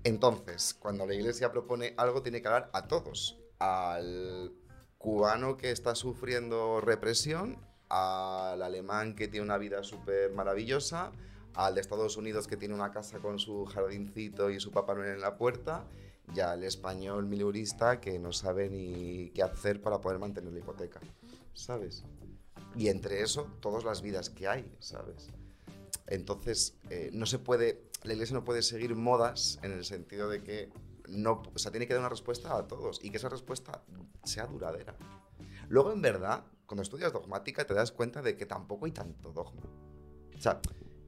Entonces, 0.05 0.75
cuando 0.75 1.07
la 1.07 1.15
iglesia 1.15 1.51
propone 1.51 1.95
algo, 1.97 2.21
tiene 2.21 2.39
que 2.39 2.47
hablar 2.47 2.69
a 2.73 2.87
todos. 2.87 3.39
Al 3.57 4.53
cubano 4.99 5.57
que 5.57 5.71
está 5.71 5.95
sufriendo 5.95 6.79
represión, 6.79 7.57
al 7.89 8.61
alemán 8.61 9.15
que 9.15 9.27
tiene 9.27 9.43
una 9.43 9.57
vida 9.57 9.81
súper 9.83 10.31
maravillosa, 10.31 11.11
al 11.55 11.73
de 11.73 11.81
Estados 11.81 12.17
Unidos 12.17 12.45
que 12.45 12.55
tiene 12.55 12.75
una 12.75 12.91
casa 12.91 13.17
con 13.17 13.39
su 13.39 13.65
jardincito 13.65 14.51
y 14.51 14.59
su 14.59 14.69
papá 14.71 14.93
Noel 14.93 15.15
en 15.15 15.21
la 15.21 15.37
puerta, 15.37 15.87
y 16.35 16.39
al 16.39 16.63
español 16.63 17.25
milurista 17.25 17.99
que 17.99 18.19
no 18.19 18.31
sabe 18.31 18.69
ni 18.69 19.31
qué 19.31 19.41
hacer 19.41 19.81
para 19.81 20.01
poder 20.01 20.19
mantener 20.19 20.53
la 20.53 20.59
hipoteca, 20.59 20.99
¿sabes? 21.55 22.03
Y 22.75 22.89
entre 22.89 23.21
eso, 23.21 23.47
todas 23.59 23.83
las 23.83 24.03
vidas 24.03 24.29
que 24.29 24.47
hay, 24.47 24.71
¿sabes? 24.77 25.31
Entonces, 26.07 26.75
eh, 26.89 27.09
no 27.13 27.25
se 27.25 27.39
puede, 27.39 27.81
la 28.03 28.13
iglesia 28.13 28.35
no 28.35 28.45
puede 28.45 28.61
seguir 28.61 28.95
modas 28.95 29.59
en 29.63 29.71
el 29.71 29.83
sentido 29.85 30.29
de 30.29 30.43
que 30.43 30.69
no, 31.07 31.43
o 31.53 31.59
sea, 31.59 31.71
tiene 31.71 31.87
que 31.87 31.93
dar 31.93 32.01
una 32.01 32.09
respuesta 32.09 32.55
a 32.57 32.67
todos 32.67 32.99
y 33.03 33.09
que 33.09 33.17
esa 33.17 33.29
respuesta 33.29 33.83
sea 34.23 34.45
duradera. 34.45 34.95
Luego, 35.67 35.91
en 35.91 36.01
verdad, 36.01 36.45
cuando 36.65 36.83
estudias 36.83 37.13
dogmática 37.13 37.65
te 37.65 37.73
das 37.73 37.91
cuenta 37.91 38.21
de 38.21 38.37
que 38.37 38.45
tampoco 38.45 38.85
hay 38.85 38.91
tanto 38.91 39.31
dogma. 39.31 39.63
O 40.35 40.41
sea, 40.41 40.59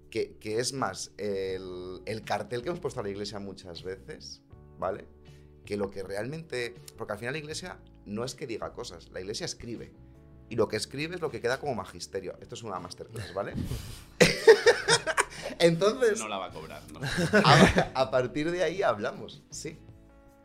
que, 0.09 0.37
que 0.37 0.59
es 0.59 0.73
más 0.73 1.11
el, 1.17 2.01
el 2.05 2.21
cartel 2.23 2.61
que 2.61 2.69
hemos 2.69 2.79
puesto 2.79 2.99
a 2.99 3.03
la 3.03 3.09
iglesia 3.09 3.39
muchas 3.39 3.83
veces, 3.83 4.41
¿vale? 4.79 5.07
Que 5.65 5.77
lo 5.77 5.89
que 5.89 6.03
realmente... 6.03 6.75
Porque 6.97 7.13
al 7.13 7.19
final 7.19 7.33
la 7.33 7.39
iglesia 7.39 7.79
no 8.05 8.23
es 8.23 8.35
que 8.35 8.47
diga 8.47 8.73
cosas, 8.73 9.09
la 9.11 9.19
iglesia 9.19 9.45
escribe. 9.45 9.93
Y 10.49 10.55
lo 10.55 10.69
que 10.69 10.77
escribe 10.77 11.15
es 11.15 11.21
lo 11.21 11.29
que 11.29 11.41
queda 11.41 11.59
como 11.59 11.75
magisterio. 11.75 12.37
Esto 12.39 12.55
es 12.55 12.63
una 12.63 12.79
masterclass, 12.79 13.33
¿vale? 13.33 13.53
Entonces, 15.59 16.19
No 16.19 16.27
la 16.27 16.37
va 16.37 16.45
a 16.47 16.51
cobrar, 16.51 16.81
¿no? 16.91 16.99
a, 17.43 18.01
a 18.01 18.11
partir 18.11 18.51
de 18.51 18.63
ahí 18.63 18.81
hablamos, 18.83 19.41
sí. 19.49 19.77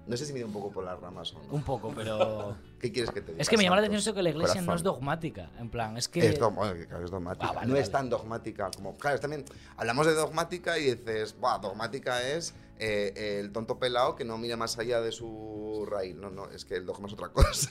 No 0.04 0.16
sé 0.16 0.26
si 0.26 0.32
me 0.32 0.40
ido 0.40 0.48
un 0.48 0.52
poco 0.52 0.72
por 0.72 0.82
las 0.84 0.98
ramas 0.98 1.32
o 1.32 1.38
no. 1.44 1.52
Un 1.52 1.62
poco, 1.62 1.92
pero. 1.94 2.56
¿Qué 2.80 2.90
quieres 2.90 3.12
que 3.12 3.20
te 3.20 3.30
diga? 3.32 3.40
Es 3.42 3.48
que 3.48 3.56
me 3.56 3.62
llama 3.62 3.76
la 3.76 3.82
atención 3.82 4.00
eso 4.00 4.14
que 4.14 4.22
la 4.24 4.30
iglesia 4.30 4.56
no 4.60 4.74
es 4.74 4.82
Corazón. 4.82 4.84
dogmática. 4.84 5.50
En 5.60 5.70
plan, 5.70 5.96
es 5.96 6.08
que. 6.08 6.26
Es, 6.26 6.40
dog- 6.40 6.74
es 7.04 7.10
dogmática. 7.10 7.46
Ah, 7.50 7.52
vale, 7.52 7.66
no 7.68 7.72
vale. 7.74 7.84
es 7.84 7.90
tan 7.92 8.10
dogmática 8.10 8.68
como. 8.74 8.96
Claro, 8.96 9.14
es 9.14 9.20
también. 9.20 9.44
Hablamos 9.76 10.06
de 10.06 10.14
dogmática 10.14 10.76
y 10.76 10.96
dices, 10.96 11.38
Buah, 11.38 11.58
dogmática 11.58 12.20
es 12.20 12.52
eh, 12.80 13.38
el 13.40 13.52
tonto 13.52 13.78
pelado 13.78 14.16
que 14.16 14.24
no 14.24 14.38
mira 14.38 14.56
más 14.56 14.76
allá 14.76 15.00
de 15.00 15.12
su 15.12 15.86
raíz. 15.88 16.16
No, 16.16 16.30
no, 16.30 16.50
es 16.50 16.64
que 16.64 16.74
el 16.74 16.84
dogma 16.84 17.06
es 17.06 17.12
otra 17.12 17.28
cosa. 17.32 17.70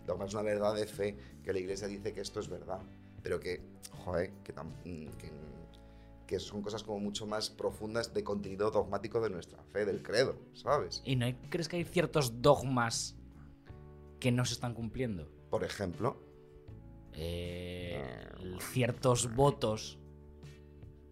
el 0.00 0.06
dogma 0.06 0.26
es 0.26 0.34
una 0.34 0.42
verdad 0.42 0.74
de 0.74 0.86
fe 0.86 1.16
que 1.42 1.50
la 1.54 1.60
iglesia 1.60 1.88
dice 1.88 2.12
que 2.12 2.20
esto 2.20 2.40
es 2.40 2.48
verdad. 2.48 2.80
Pero 3.22 3.40
que, 3.40 3.62
joder, 4.04 4.32
que, 4.44 4.54
tam- 4.54 4.82
que, 4.82 5.32
que 6.34 6.40
son 6.40 6.62
cosas 6.62 6.82
como 6.82 6.98
mucho 6.98 7.26
más 7.26 7.48
profundas 7.50 8.12
de 8.12 8.24
contenido 8.24 8.70
dogmático 8.72 9.20
de 9.20 9.30
nuestra 9.30 9.62
fe, 9.72 9.84
del 9.84 10.02
credo, 10.02 10.36
¿sabes? 10.52 11.00
¿Y 11.04 11.14
no 11.16 11.26
hay- 11.26 11.34
crees 11.48 11.68
que 11.68 11.76
hay 11.76 11.84
ciertos 11.84 12.42
dogmas 12.42 13.16
que 14.18 14.32
no 14.32 14.44
se 14.44 14.54
están 14.54 14.74
cumpliendo? 14.74 15.28
Por 15.50 15.62
ejemplo, 15.64 16.20
Eh, 17.16 18.02
ciertos 18.72 19.32
votos 19.36 20.00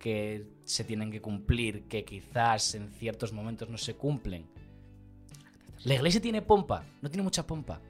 que 0.01 0.49
se 0.65 0.83
tienen 0.83 1.13
que 1.13 1.21
cumplir, 1.23 1.87
que 1.87 2.05
quizás 2.05 2.75
en 2.75 2.89
ciertos 2.89 3.33
momentos 3.33 3.69
no 3.71 3.79
se 3.79 3.95
cumplen. 3.95 4.49
La 5.85 5.95
iglesia 5.95 6.21
tiene 6.21 6.43
pompa, 6.43 6.85
no 7.01 7.09
tiene 7.09 7.23
mucha 7.23 7.47
pompa. 7.47 7.81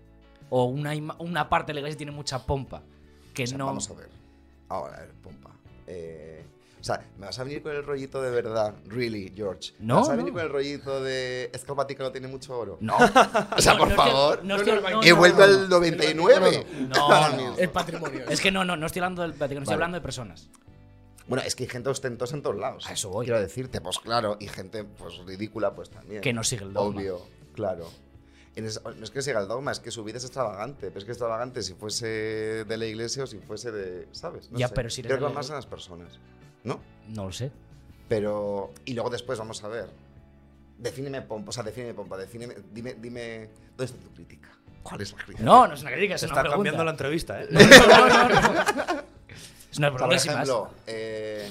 O 0.51 0.65
una, 0.67 0.93
una 1.21 1.49
parte 1.49 1.69
de 1.71 1.75
la 1.75 1.81
iglesia 1.81 1.97
tiene 1.97 2.13
mucha 2.13 2.45
pompa. 2.45 2.83
Que 3.33 3.45
O 3.45 3.47
sea, 3.47 3.57
no. 3.57 3.65
Vamos 3.65 3.89
a 3.91 3.95
ver. 3.95 4.11
Ahora, 4.69 4.97
a 4.99 5.01
ver, 5.01 5.13
pompa. 5.23 5.51
Eh, 5.87 6.45
o 6.83 6.85
sea, 6.85 7.07
¿me 7.17 7.27
vas 7.27 7.39
a 7.39 7.45
venir 7.45 7.63
con 7.63 7.71
el 7.73 7.85
rollito 7.85 8.21
de 8.21 8.31
verdad? 8.33 8.75
Really, 8.87 9.33
George. 9.35 9.73
No, 9.79 9.95
¿Me 9.95 10.01
vas 10.01 10.09
a 10.09 10.13
no. 10.13 10.17
venir 10.19 10.33
con 10.33 10.43
el 10.43 10.49
rollito 10.51 11.01
de. 11.01 11.49
Es 11.55 11.65
que 11.65 11.71
el 11.71 11.77
Vaticano 11.77 12.11
tiene 12.11 12.27
mucho 12.27 12.59
oro? 12.59 12.77
No. 12.81 12.97
O 13.57 13.61
sea, 13.63 13.75
No, 13.75 13.79
por 13.79 13.89
no 13.89 13.95
favor. 13.95 14.45
no 14.45 14.57
estoy- 14.57 14.81
no, 14.83 15.03
He 15.03 15.11
no, 15.11 15.17
vuelto 15.17 15.39
no, 15.39 15.45
al 15.45 15.69
99. 15.69 16.67
No, 16.89 17.31
no. 17.37 17.57
El 17.57 17.71
patrimonio. 17.71 18.25
Es 18.29 18.41
que 18.41 18.51
no, 18.51 18.65
no, 18.65 18.77
no 18.77 18.87
estoy 18.87 19.01
hablando 19.01 19.23
del 19.23 19.33
Vaticano, 19.33 19.63
estoy 19.63 19.75
Vale. 19.75 19.85
hablando 19.85 19.97
de 19.99 20.03
personas. 20.03 20.51
Bueno, 21.29 21.45
es 21.47 21.55
que 21.55 21.63
hay 21.63 21.69
gente 21.71 21.89
ostentosa 21.89 22.35
en 22.35 22.43
todos 22.43 22.57
lados. 22.57 22.85
A 22.89 22.93
eso 22.93 23.09
voy. 23.11 23.27
Quiero 23.27 23.41
decirte, 23.41 23.81
pues 23.81 24.01
claro. 24.01 24.37
Y 24.41 24.49
gente, 24.49 24.83
pues 24.83 25.19
ridícula, 25.25 25.73
pues 25.75 25.89
también. 25.89 26.21
Que 26.21 26.33
no 26.33 26.43
sigue 26.43 26.65
el 26.65 26.73
dogma. 26.73 27.01
Obvio, 27.01 27.23
claro. 27.55 27.89
No 28.57 28.67
es 29.05 29.11
que 29.11 29.23
siga 29.23 29.41
el 29.41 29.49
dogma, 29.49 29.73
es 29.73 29.81
que 29.81 29.91
su 29.91 30.03
vida 30.05 30.19
es 30.19 30.25
extravagante. 30.25 30.89
Pero 30.89 30.99
es 30.99 31.05
que 31.05 31.13
es 31.13 31.17
extravagante 31.17 31.63
si 31.63 31.75
fuese 31.75 32.65
de 32.67 32.77
la 32.77 32.85
iglesia 32.87 33.23
o 33.23 33.27
si 33.27 33.39
fuese 33.39 33.71
de. 33.71 34.09
¿Sabes? 34.11 34.51
No 34.51 34.59
Ya, 34.59 34.69
sé. 34.69 34.75
pero 34.75 34.91
si 34.91 35.01
eres 35.01 35.13
Creo 35.17 35.29
que 35.29 35.35
más 35.35 35.49
en 35.49 35.55
las 35.55 35.65
personas. 35.67 36.19
¿No? 36.65 36.81
No 37.09 37.27
lo 37.27 37.33
sé. 37.33 37.51
Pero. 38.09 38.73
Y 38.85 38.95
luego 38.95 39.11
después 39.11 39.39
vamos 39.39 39.63
a 39.65 39.69
ver. 39.69 39.91
Defíneme 40.79 41.23
pompa. 41.23 41.51
O 41.51 41.53
sea, 41.53 41.63
defíneme 41.63 41.95
pompa. 41.95 42.17
Defíneme. 42.17 42.55
Dime, 42.73 42.95
dime. 42.95 43.49
¿Dónde 43.77 43.85
está 43.85 43.99
tu 43.99 44.13
crítica? 44.15 44.49
¿Cuál 44.83 45.01
es 45.01 45.13
la 45.13 45.19
crítica? 45.19 45.45
No, 45.45 45.67
no 45.67 45.75
es 45.75 45.83
una 45.83 45.91
crítica, 45.93 46.15
es 46.17 46.21
Se 46.21 46.27
una 46.27 46.33
está 46.35 46.43
pregunta. 46.43 46.57
cambiando 46.57 46.85
la 46.85 46.91
entrevista, 46.91 47.41
¿eh? 47.43 47.49
No, 47.51 47.61
no, 47.61 48.09
no, 48.09 48.29
no. 48.29 49.03
Es 49.71 49.79
una 49.79 49.91
por 49.97 50.13
ejemplo, 50.13 50.71
eh, 50.87 51.51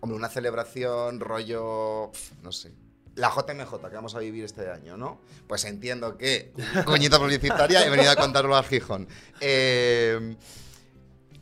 hombre, 0.00 0.16
una 0.16 0.28
celebración, 0.28 1.20
rollo. 1.20 2.10
No 2.42 2.50
sé. 2.50 2.72
La 3.14 3.30
JMJ 3.30 3.70
que 3.88 3.94
vamos 3.94 4.14
a 4.14 4.18
vivir 4.20 4.44
este 4.44 4.70
año, 4.70 4.96
¿no? 4.96 5.20
Pues 5.46 5.64
entiendo 5.66 6.16
que. 6.16 6.52
Coñita 6.86 7.18
publicitaria, 7.18 7.84
he 7.86 7.90
venido 7.90 8.10
a 8.10 8.16
contarlo 8.16 8.56
a 8.56 8.62
Gijón. 8.62 9.06
Eh, 9.40 10.34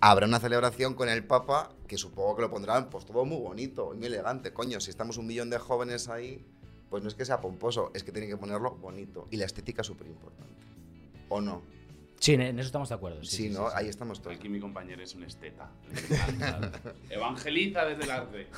habrá 0.00 0.26
una 0.26 0.40
celebración 0.40 0.94
con 0.94 1.08
el 1.08 1.24
Papa 1.24 1.70
que 1.86 1.98
supongo 1.98 2.36
que 2.36 2.42
lo 2.42 2.50
pondrán 2.50 2.88
pues 2.88 3.04
todo 3.04 3.24
muy 3.24 3.38
bonito 3.38 3.92
y 3.94 3.98
muy 3.98 4.06
elegante. 4.06 4.52
Coño, 4.52 4.80
si 4.80 4.90
estamos 4.90 5.16
un 5.18 5.26
millón 5.26 5.50
de 5.50 5.58
jóvenes 5.58 6.08
ahí, 6.08 6.44
pues 6.88 7.02
no 7.02 7.08
es 7.08 7.14
que 7.14 7.24
sea 7.24 7.40
pomposo, 7.40 7.90
es 7.94 8.02
que 8.04 8.12
tienen 8.12 8.30
que 8.30 8.36
ponerlo 8.36 8.76
bonito. 8.76 9.28
Y 9.30 9.36
la 9.36 9.46
estética 9.46 9.82
es 9.82 9.86
súper 9.86 10.06
importante. 10.06 10.64
¿O 11.28 11.40
no? 11.40 11.62
Sí, 12.18 12.34
en 12.34 12.58
eso 12.58 12.66
estamos 12.66 12.90
de 12.90 12.94
acuerdo. 12.94 13.24
Sí, 13.24 13.48
¿no? 13.48 13.68
Ahí 13.68 13.88
estamos 13.88 14.20
todos. 14.20 14.36
Aquí 14.36 14.48
mi 14.48 14.60
compañero 14.60 15.02
es 15.02 15.14
un 15.14 15.24
esteta. 15.24 15.70
Evangeliza 17.10 17.86
desde 17.86 18.04
el 18.04 18.10
arte. 18.10 18.48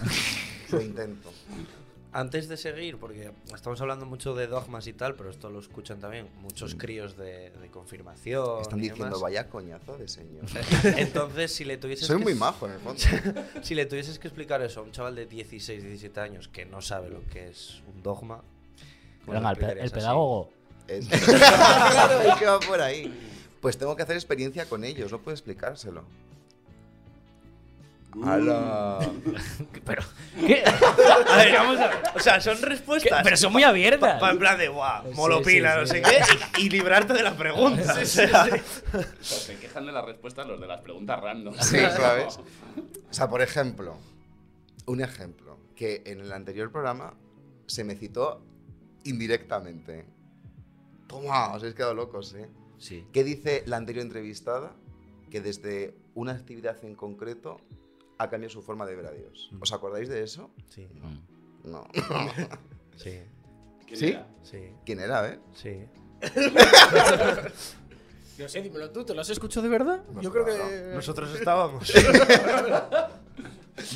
Lo 0.70 0.80
intento. 0.80 1.30
Antes 2.14 2.46
de 2.46 2.58
seguir, 2.58 2.98
porque 2.98 3.32
estamos 3.54 3.80
hablando 3.80 4.04
mucho 4.04 4.34
de 4.34 4.46
dogmas 4.46 4.86
y 4.86 4.92
tal, 4.92 5.14
pero 5.14 5.30
esto 5.30 5.48
lo 5.48 5.60
escuchan 5.60 5.98
también 5.98 6.28
muchos 6.42 6.74
críos 6.74 7.16
de, 7.16 7.48
de 7.50 7.68
confirmación. 7.70 8.60
Están 8.60 8.78
y 8.80 8.82
diciendo, 8.82 9.04
demás. 9.06 9.20
vaya 9.22 9.48
coñazo 9.48 9.96
de 9.96 10.08
señor. 10.08 10.44
Entonces, 10.98 11.54
si 11.54 11.64
le 11.64 11.78
tuvieses 11.78 12.06
Soy 12.06 12.18
que- 12.18 12.24
muy 12.24 12.34
majo 12.34 12.66
en 12.66 12.72
el 12.72 12.80
fondo. 12.80 13.02
Si 13.62 13.74
le 13.74 13.86
tuvieses 13.86 14.18
que 14.18 14.28
explicar 14.28 14.60
eso 14.60 14.80
a 14.80 14.82
un 14.82 14.92
chaval 14.92 15.14
de 15.14 15.24
16, 15.24 15.82
17 15.82 16.20
años 16.20 16.48
que 16.48 16.66
no 16.66 16.82
sabe 16.82 17.08
lo 17.08 17.26
que 17.30 17.48
es 17.48 17.80
un 17.94 18.02
dogma, 18.02 18.42
¿cómo 19.24 19.32
Venga, 19.38 19.54
lo 19.54 19.68
el, 19.68 19.90
pedagogo. 19.90 20.50
Es- 20.88 21.06
claro, 21.24 22.20
es 22.30 22.34
que 22.38 22.44
va 22.44 22.60
por 22.60 22.80
ahí. 22.82 23.10
Pues 23.62 23.78
tengo 23.78 23.96
que 23.96 24.02
hacer 24.02 24.16
experiencia 24.16 24.66
con 24.66 24.84
ellos, 24.84 25.10
no 25.12 25.18
puedo 25.20 25.34
explicárselo. 25.34 26.04
¡Hala! 28.24 28.98
Pero, 29.84 30.02
¿qué? 30.46 30.62
A 30.64 31.36
ver, 31.38 31.52
Vamos 31.54 31.78
a 31.80 31.88
ver. 31.88 31.96
O 32.14 32.20
sea, 32.20 32.40
son 32.40 32.58
¿Qué? 32.58 32.66
respuestas. 32.66 33.20
Pero 33.22 33.36
son 33.36 33.52
muy 33.52 33.62
abiertas. 33.62 34.14
Pa- 34.14 34.20
pa- 34.20 34.30
en 34.32 34.38
plan 34.38 34.58
de, 34.58 34.68
guau, 34.68 35.12
molopila, 35.14 35.72
sí, 35.74 35.80
no 35.80 35.86
sí. 35.86 35.92
sé 35.92 36.02
qué, 36.02 36.60
y, 36.60 36.66
y 36.66 36.70
librarte 36.70 37.14
de 37.14 37.22
la 37.22 37.34
pregunta. 37.36 37.94
o 38.00 38.04
sea, 38.04 38.46
Se 39.20 39.56
quejan 39.58 39.86
de 39.86 39.92
las 39.92 40.04
respuestas 40.04 40.46
los 40.46 40.60
de 40.60 40.66
las 40.66 40.80
preguntas 40.82 41.20
random. 41.20 41.54
Sí, 41.60 41.78
¿sabes? 41.78 42.38
O 42.38 43.12
sea, 43.14 43.28
por 43.28 43.40
ejemplo, 43.42 43.96
un 44.86 45.00
ejemplo, 45.00 45.58
que 45.74 46.02
en 46.06 46.20
el 46.20 46.32
anterior 46.32 46.70
programa 46.70 47.14
se 47.66 47.82
me 47.84 47.94
citó 47.96 48.44
indirectamente. 49.04 50.04
Toma, 51.08 51.48
os 51.52 51.62
habéis 51.62 51.74
quedado 51.74 51.94
locos, 51.94 52.34
¿eh? 52.34 52.48
Sí. 52.78 53.06
¿Qué 53.12 53.24
dice 53.24 53.62
la 53.66 53.76
anterior 53.76 54.04
entrevistada? 54.04 54.74
Que 55.30 55.40
desde 55.40 55.94
una 56.14 56.32
actividad 56.32 56.82
en 56.84 56.94
concreto 56.94 57.60
ha 58.22 58.30
cambiado 58.30 58.52
su 58.52 58.62
forma 58.62 58.86
de 58.86 58.94
ver 58.96 59.06
a 59.06 59.10
Dios. 59.12 59.50
¿Os 59.60 59.72
acordáis 59.72 60.08
de 60.08 60.22
eso? 60.22 60.50
Sí, 60.68 60.88
No. 61.64 61.86
sí, 62.96 63.20
¿Quién 63.86 63.98
¿Sí? 63.98 64.06
era? 64.08 64.26
sí, 64.42 64.72
¿Quién 64.84 65.00
era, 65.00 65.28
eh? 65.28 65.38
sí. 65.54 65.84
No 68.38 68.48
sé, 68.48 68.62
dímelo 68.62 68.90
tú, 68.90 69.04
¿te 69.04 69.14
lo 69.14 69.20
has 69.20 69.30
escuchado 69.30 69.62
de 69.64 69.68
verdad? 69.68 70.02
Yo 70.20 70.30
creo 70.32 70.44
claro. 70.44 70.68
que. 70.68 70.92
Nosotros 70.94 71.34
estábamos. 71.38 71.92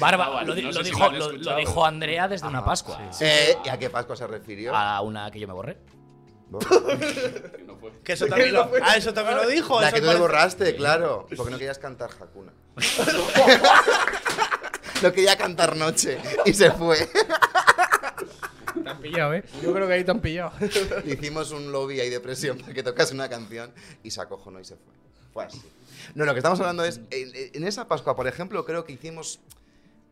Barba, 0.01 0.25
Ah, 0.27 0.31
vale, 0.31 0.47
lo, 0.47 0.55
di- 0.55 0.63
no 0.63 0.69
lo 0.69 0.73
sé 0.75 0.85
si 0.85 0.91
dijo, 0.91 1.11
lo 1.11 1.33
lo- 1.33 1.85
Andrea 1.85 2.29
desde 2.29 2.47
una 2.47 2.65
Pascua. 2.65 3.11
Eh, 3.21 3.57
¿Y 3.65 3.69
a 3.69 3.79
qué 3.79 3.91
Pascua 3.91 4.17
se 4.17 4.27
refirió? 4.27 4.75
A 4.75 5.01
una 5.03 5.31
que 5.31 5.39
yo 5.41 5.47
me 5.47 5.55
borré. 5.55 5.79
Que 6.61 7.66
no 7.77 7.81
fue. 7.81 7.93
Que 8.03 8.13
eso 8.15 8.27
también 8.27 8.53
lo, 8.53 8.69
ah, 8.83 8.97
eso 8.97 9.15
también 9.15 9.37
lo 9.37 9.47
dijo. 9.47 9.81
La 9.81 9.89
eso 9.89 9.95
que 9.95 10.01
tú 10.01 10.07
le 10.07 10.13
parece- 10.13 10.21
borraste, 10.23 10.77
claro. 10.77 11.27
Porque 11.37 11.53
no 11.53 11.59
querías 11.59 11.79
cantar 11.79 12.11
Hakuna. 12.21 12.53
no 15.03 15.13
quería 15.13 15.37
cantar 15.37 15.77
Noche. 15.77 16.19
Y 16.45 16.55
se 16.55 16.71
fue. 16.71 17.09
Te 18.83 18.91
han 18.91 19.01
pillado, 19.01 19.35
¿eh? 19.35 19.45
Yo 19.63 19.73
creo 19.73 19.87
que 19.87 19.93
ahí 19.95 20.05
te 20.05 20.11
han 20.11 20.21
pillado. 20.21 20.53
Le 21.05 21.15
hicimos 21.15 21.51
un 21.51 21.73
lobby 21.73 22.01
ahí 22.01 22.11
de 22.11 22.21
presión 22.21 22.59
para 22.59 22.73
que 22.73 22.83
tocase 22.83 23.15
una 23.15 23.29
canción 23.29 23.73
y 24.03 24.11
se 24.11 24.21
acojonó 24.21 24.61
y 24.61 24.65
se 24.65 24.77
fue. 24.77 24.93
Fue 25.33 25.45
así. 25.45 25.61
No, 26.15 26.25
lo 26.25 26.33
que 26.33 26.39
estamos 26.39 26.61
hablando 26.61 26.85
es, 26.85 27.01
en, 27.11 27.31
en 27.55 27.65
esa 27.67 27.89
Pascua, 27.89 28.15
por 28.15 28.27
ejemplo, 28.29 28.65
creo 28.65 28.85
que 28.85 28.93
hicimos 28.93 29.41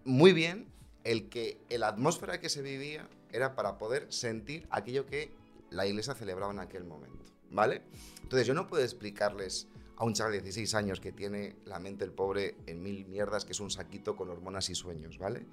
muy 0.04 0.33
bien 0.33 0.66
el 1.04 1.28
que 1.28 1.59
la 1.71 1.88
atmósfera 1.88 2.40
que 2.40 2.49
se 2.49 2.62
vivía 2.62 3.06
era 3.33 3.54
para 3.54 3.78
poder 3.78 4.06
sentir 4.11 4.66
aquello 4.71 5.06
que 5.06 5.30
la 5.71 5.87
iglesia 5.87 6.14
celebraba 6.14 6.52
en 6.52 6.61
aquel 6.61 6.85
momento, 6.85 7.25
¿vale? 7.55 7.83
Entonces 8.23 8.47
yo 8.47 8.55
no 8.55 8.67
puedo 8.67 8.83
explicarles 8.83 9.69
a 9.97 10.05
un 10.05 10.13
chaval 10.13 10.33
de 10.33 10.41
16 10.41 10.75
años 10.75 11.01
que 11.01 11.13
tiene 11.13 11.57
la 11.65 11.79
mente 11.79 12.05
el 12.05 12.11
pobre 12.11 12.57
en 12.67 12.83
mil 12.83 13.07
mierdas, 13.07 13.45
que 13.45 13.53
es 13.53 13.61
un 13.61 13.71
saquito 13.71 14.17
con 14.17 14.29
hormonas 14.29 14.69
y 14.71 14.75
sueños, 14.75 15.19
¿vale? 15.19 15.47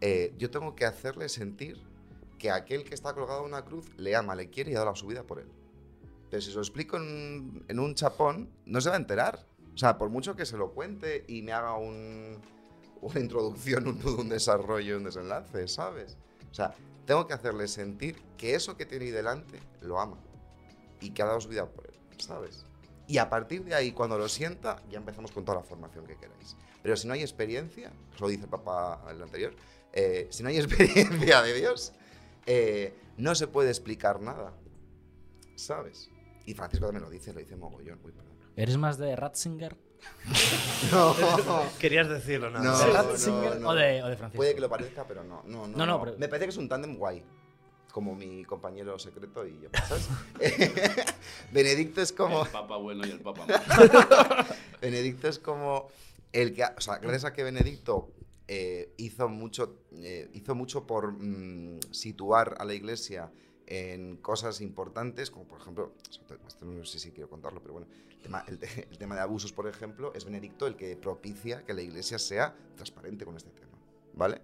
Eh, 0.00 0.34
yo 0.38 0.50
tengo 0.50 0.74
que 0.74 0.86
hacerle 0.86 1.28
sentir 1.28 1.78
que 2.38 2.50
aquel 2.50 2.84
que 2.84 2.94
está 2.94 3.14
colgado 3.14 3.40
en 3.40 3.46
una 3.46 3.64
cruz 3.64 3.90
le 3.96 4.16
ama, 4.16 4.34
le 4.34 4.50
quiere 4.50 4.70
y 4.70 4.74
ha 4.74 4.78
dado 4.78 4.90
la 4.90 4.96
su 4.96 5.06
vida 5.06 5.22
por 5.24 5.38
él. 5.38 5.48
Pero 6.30 6.40
si 6.40 6.50
se 6.50 6.56
lo 6.56 6.62
explico 6.62 6.96
en, 6.96 7.78
un 7.78 7.94
chapón, 7.94 8.50
no 8.64 8.80
se 8.80 8.88
va 8.88 8.96
a 8.96 8.98
enterar. 8.98 9.46
O 9.74 9.78
sea, 9.78 9.96
por 9.96 10.08
mucho 10.08 10.34
que 10.34 10.46
se 10.46 10.56
lo 10.56 10.72
cuente 10.72 11.24
y 11.28 11.42
me 11.42 11.52
haga 11.52 11.76
un, 11.76 12.40
una 13.00 13.20
introducción, 13.20 13.86
un 13.86 14.06
un 14.06 14.28
desarrollo, 14.28 14.96
un 14.96 15.04
desenlace, 15.04 15.68
¿sabes? 15.68 16.16
O 16.50 16.54
sea, 16.54 16.74
tengo 17.04 17.26
que 17.26 17.34
hacerle 17.34 17.68
sentir 17.68 18.16
que 18.36 18.54
eso 18.54 18.76
que 18.76 18.86
tiene 18.86 19.06
ahí 19.06 19.10
delante 19.10 19.60
lo 19.82 20.00
ama 20.00 20.18
y 21.00 21.10
que 21.10 21.22
ha 21.22 21.26
dado 21.26 21.40
su 21.40 21.48
vida 21.48 21.66
por 21.66 21.86
él, 21.86 21.94
¿sabes? 22.18 22.64
Y 23.08 23.18
a 23.18 23.30
partir 23.30 23.64
de 23.64 23.74
ahí, 23.74 23.92
cuando 23.92 24.18
lo 24.18 24.28
sienta, 24.28 24.82
ya 24.90 24.98
empezamos 24.98 25.30
con 25.30 25.44
toda 25.44 25.58
la 25.58 25.64
formación 25.64 26.06
que 26.06 26.16
queráis. 26.16 26.56
Pero 26.82 26.96
si 26.96 27.06
no 27.06 27.14
hay 27.14 27.20
experiencia, 27.22 27.92
os 28.14 28.20
lo 28.20 28.28
dice 28.28 28.44
el 28.44 28.50
papá 28.50 29.04
el 29.10 29.22
anterior, 29.22 29.54
eh, 29.92 30.26
si 30.30 30.42
no 30.42 30.48
hay 30.48 30.56
experiencia 30.60 31.42
de 31.42 31.54
Dios, 31.54 31.92
eh, 32.46 32.94
no 33.16 33.34
se 33.34 33.46
puede 33.46 33.68
explicar 33.70 34.20
nada, 34.20 34.52
¿sabes? 35.54 36.10
Y 36.46 36.54
Francisco 36.54 36.86
también 36.86 37.04
lo 37.04 37.10
dice, 37.10 37.32
lo 37.32 37.40
dice 37.40 37.56
mogollón. 37.56 38.00
Uy, 38.04 38.12
perdón. 38.12 38.32
¿Eres 38.56 38.76
más 38.76 38.98
de 38.98 39.14
Ratzinger? 39.16 39.76
Querías 41.78 42.08
decirlo, 42.08 42.50
nada. 42.50 42.64
No, 42.64 42.78
¿De 42.78 42.86
no, 42.86 42.92
Ratzinger 42.92 43.60
no. 43.60 43.68
o, 43.70 43.74
de, 43.74 44.02
o 44.02 44.08
de 44.08 44.16
Francisco? 44.16 44.36
Puede 44.36 44.54
que 44.54 44.60
lo 44.60 44.68
parezca, 44.68 45.04
pero 45.06 45.24
no. 45.24 45.42
No, 45.44 45.66
no, 45.66 45.76
No, 45.76 45.86
no, 45.86 45.86
no. 45.98 46.04
pero- 46.04 46.18
Me 46.18 46.28
parece 46.28 46.46
que 46.46 46.50
es 46.50 46.56
un 46.56 46.68
tándem 46.68 46.96
guay. 46.96 47.22
Como 47.96 48.14
mi 48.14 48.44
compañero 48.44 48.98
secreto 48.98 49.46
y 49.46 49.58
yo, 49.58 49.70
¿sabes? 49.88 50.06
Benedicto 51.50 52.02
es 52.02 52.12
como. 52.12 52.44
El 52.44 52.50
papa 52.50 52.76
bueno 52.76 53.06
y 53.06 53.10
el 53.10 53.20
papa 53.20 53.46
malo. 53.46 54.44
Benedicto 54.82 55.28
es 55.28 55.38
como 55.38 55.88
el 56.30 56.52
que, 56.54 56.62
ha- 56.64 56.74
o 56.76 56.80
sea, 56.82 56.98
gracias 56.98 57.24
a 57.24 57.32
que 57.32 57.42
Benedicto 57.42 58.10
eh, 58.48 58.92
hizo 58.98 59.30
mucho, 59.30 59.78
eh, 59.92 60.28
hizo 60.34 60.54
mucho 60.54 60.86
por 60.86 61.12
mm, 61.12 61.80
situar 61.90 62.56
a 62.58 62.66
la 62.66 62.74
Iglesia 62.74 63.32
en 63.66 64.18
cosas 64.18 64.60
importantes, 64.60 65.30
como 65.30 65.46
por 65.48 65.58
ejemplo, 65.58 65.94
esto 66.46 66.66
no 66.66 66.84
sé 66.84 66.98
si 66.98 67.12
quiero 67.12 67.30
contarlo, 67.30 67.62
pero 67.62 67.72
bueno, 67.72 67.88
el 68.10 68.18
tema, 68.20 68.44
el 68.46 68.58
te- 68.58 68.88
el 68.90 68.98
tema 68.98 69.14
de 69.14 69.22
abusos, 69.22 69.54
por 69.54 69.66
ejemplo, 69.68 70.12
es 70.14 70.26
Benedicto 70.26 70.66
el 70.66 70.76
que 70.76 70.94
propicia 70.96 71.64
que 71.64 71.72
la 71.72 71.80
Iglesia 71.80 72.18
sea 72.18 72.54
transparente 72.74 73.24
con 73.24 73.38
este 73.38 73.52
tema, 73.52 73.78
¿vale? 74.12 74.42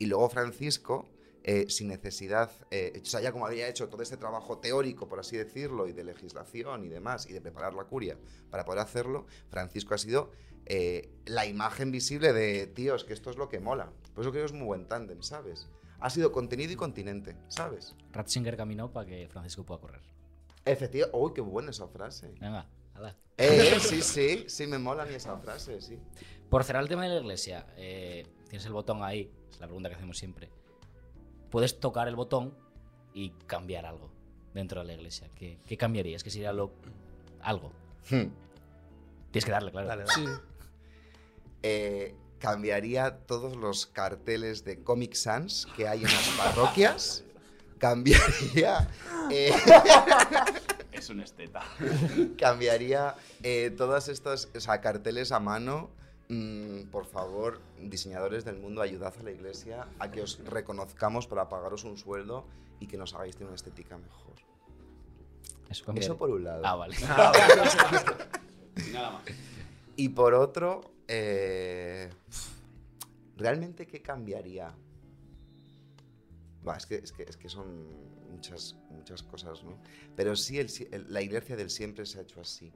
Y 0.00 0.06
luego 0.06 0.28
Francisco, 0.28 1.06
eh, 1.50 1.64
sin 1.70 1.88
necesidad, 1.88 2.50
eh, 2.70 3.00
o 3.02 3.06
sea, 3.06 3.22
ya 3.22 3.32
como 3.32 3.46
había 3.46 3.68
hecho 3.68 3.88
todo 3.88 4.02
este 4.02 4.18
trabajo 4.18 4.58
teórico, 4.58 5.08
por 5.08 5.18
así 5.18 5.34
decirlo, 5.34 5.88
y 5.88 5.94
de 5.94 6.04
legislación 6.04 6.84
y 6.84 6.88
demás, 6.88 7.24
y 7.26 7.32
de 7.32 7.40
preparar 7.40 7.72
la 7.72 7.84
curia 7.84 8.18
para 8.50 8.66
poder 8.66 8.80
hacerlo, 8.80 9.24
Francisco 9.48 9.94
ha 9.94 9.98
sido 9.98 10.30
eh, 10.66 11.08
la 11.24 11.46
imagen 11.46 11.90
visible 11.90 12.34
de, 12.34 12.66
tíos, 12.66 13.04
que 13.04 13.14
esto 13.14 13.30
es 13.30 13.38
lo 13.38 13.48
que 13.48 13.60
mola. 13.60 13.90
Por 14.14 14.24
eso 14.24 14.30
creo 14.30 14.42
que 14.42 14.52
es 14.52 14.52
muy 14.52 14.66
buen 14.66 14.88
tándem, 14.88 15.22
¿sabes? 15.22 15.70
Ha 16.00 16.10
sido 16.10 16.32
contenido 16.32 16.70
y 16.70 16.76
continente, 16.76 17.34
¿sabes? 17.48 17.96
Ratzinger 18.12 18.58
caminó 18.58 18.92
para 18.92 19.06
que 19.06 19.26
Francisco 19.28 19.64
pueda 19.64 19.80
correr. 19.80 20.02
Efectivamente, 20.66 21.18
uy, 21.18 21.32
qué 21.32 21.40
buena 21.40 21.70
esa 21.70 21.88
frase. 21.88 22.28
Venga, 22.38 22.68
hala. 22.92 23.16
Eh, 23.38 23.78
sí, 23.80 24.02
sí, 24.02 24.44
sí, 24.48 24.66
me 24.66 24.76
mola 24.76 25.06
mí 25.06 25.14
esa 25.14 25.38
frase, 25.38 25.80
sí. 25.80 25.98
Por 26.50 26.62
cerrar 26.64 26.82
el 26.82 26.90
tema 26.90 27.04
de 27.04 27.08
la 27.08 27.20
iglesia, 27.22 27.68
eh, 27.78 28.26
tienes 28.50 28.66
el 28.66 28.74
botón 28.74 29.02
ahí, 29.02 29.32
es 29.50 29.58
la 29.60 29.66
pregunta 29.66 29.88
que 29.88 29.94
hacemos 29.94 30.18
siempre. 30.18 30.50
Puedes 31.50 31.80
tocar 31.80 32.08
el 32.08 32.16
botón 32.16 32.54
y 33.14 33.30
cambiar 33.46 33.86
algo 33.86 34.10
dentro 34.54 34.80
de 34.80 34.86
la 34.86 34.92
iglesia. 34.94 35.28
¿Qué, 35.34 35.58
qué 35.66 35.76
cambiarías? 35.76 36.22
¿Qué 36.22 36.30
sería 36.30 36.52
lo, 36.52 36.72
algo? 37.40 37.72
Hmm. 38.10 38.26
Tienes 39.30 39.44
que 39.44 39.50
darle, 39.50 39.70
claro. 39.70 39.88
Dale, 39.88 40.04
dale. 40.04 40.14
Sí. 40.14 40.26
Eh, 41.62 42.14
cambiaría 42.38 43.18
todos 43.26 43.56
los 43.56 43.86
carteles 43.86 44.64
de 44.64 44.82
Comic 44.82 45.14
Sans 45.14 45.66
que 45.76 45.88
hay 45.88 45.98
en 46.04 46.04
las 46.12 46.28
parroquias. 46.36 47.24
Cambiaría. 47.78 48.88
eh, 49.30 49.52
Es 50.92 51.10
un 51.10 51.20
esteta. 51.20 51.62
cambiaría 52.38 53.14
eh, 53.42 53.70
todas 53.76 54.08
estas 54.08 54.48
o 54.54 54.60
sea, 54.60 54.80
carteles 54.80 55.30
a 55.32 55.40
mano. 55.40 55.90
Mm, 56.28 56.90
por 56.90 57.06
favor, 57.06 57.60
diseñadores 57.80 58.44
del 58.44 58.58
mundo, 58.58 58.82
ayudad 58.82 59.14
a 59.18 59.22
la 59.22 59.30
iglesia 59.30 59.88
a 59.98 60.10
que 60.10 60.20
os 60.22 60.38
reconozcamos 60.44 61.26
para 61.26 61.48
pagaros 61.48 61.84
un 61.84 61.96
sueldo 61.96 62.44
y 62.80 62.86
que 62.86 62.98
nos 62.98 63.14
hagáis 63.14 63.36
una 63.40 63.54
estética 63.54 63.96
mejor. 63.96 64.34
Eso. 65.70 65.90
Eso 65.94 66.16
por 66.16 66.30
un 66.30 66.44
lado. 66.44 66.62
Ah, 66.64 66.74
vale. 66.76 66.96
Y 66.96 67.02
nada 68.92 69.10
más. 69.12 69.22
Y 69.96 70.10
por 70.10 70.34
otro, 70.34 70.92
eh, 71.08 72.10
¿realmente 73.36 73.86
qué 73.86 74.00
cambiaría? 74.02 74.72
Va, 76.66 76.76
es, 76.76 76.86
que, 76.86 76.96
es, 76.96 77.12
que, 77.12 77.22
es 77.24 77.36
que 77.36 77.48
son 77.48 77.86
muchas, 78.30 78.76
muchas 78.90 79.22
cosas, 79.22 79.62
¿no? 79.64 79.78
Pero 80.14 80.36
sí, 80.36 80.58
el 80.58 80.68
el- 80.92 81.12
la 81.12 81.22
inercia 81.22 81.56
del 81.56 81.70
siempre 81.70 82.04
se 82.06 82.18
ha 82.18 82.22
hecho 82.22 82.40
así. 82.40 82.72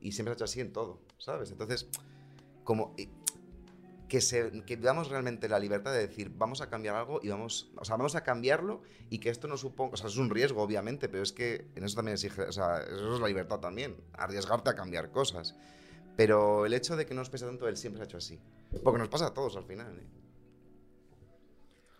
Y 0.00 0.12
siempre 0.12 0.30
se 0.30 0.34
ha 0.34 0.36
hecho 0.36 0.44
así 0.44 0.60
en 0.60 0.72
todo, 0.72 1.00
¿sabes? 1.18 1.50
Entonces, 1.50 1.88
como 2.66 2.92
eh, 2.98 3.08
que, 4.08 4.20
se, 4.20 4.62
que 4.66 4.76
damos 4.76 5.08
realmente 5.08 5.48
la 5.48 5.58
libertad 5.58 5.92
de 5.92 6.00
decir, 6.00 6.30
vamos 6.36 6.60
a 6.60 6.68
cambiar 6.68 6.96
algo 6.96 7.20
y 7.22 7.28
vamos, 7.30 7.70
o 7.76 7.84
sea, 7.86 7.96
vamos 7.96 8.14
a 8.14 8.22
cambiarlo 8.22 8.82
y 9.08 9.18
que 9.20 9.30
esto 9.30 9.48
no 9.48 9.56
suponga, 9.56 9.94
o 9.94 9.96
sea, 9.96 10.08
es 10.08 10.18
un 10.18 10.28
riesgo, 10.28 10.62
obviamente, 10.62 11.08
pero 11.08 11.22
es 11.22 11.32
que 11.32 11.68
en 11.74 11.84
eso 11.84 11.96
también 11.96 12.14
exige, 12.14 12.42
o 12.42 12.52
sea, 12.52 12.82
eso 12.82 13.14
es 13.14 13.20
la 13.20 13.28
libertad 13.28 13.60
también, 13.60 13.96
arriesgarte 14.12 14.68
a 14.68 14.74
cambiar 14.74 15.10
cosas. 15.10 15.56
Pero 16.16 16.66
el 16.66 16.74
hecho 16.74 16.96
de 16.96 17.06
que 17.06 17.14
no 17.14 17.20
nos 17.20 17.30
pese 17.30 17.46
tanto 17.46 17.68
el 17.68 17.76
siempre 17.76 17.98
se 17.98 18.02
ha 18.02 18.06
hecho 18.06 18.16
así. 18.16 18.40
Porque 18.82 18.98
nos 18.98 19.08
pasa 19.08 19.26
a 19.26 19.34
todos 19.34 19.56
al 19.56 19.64
final, 19.64 19.98
¿eh? 19.98 20.06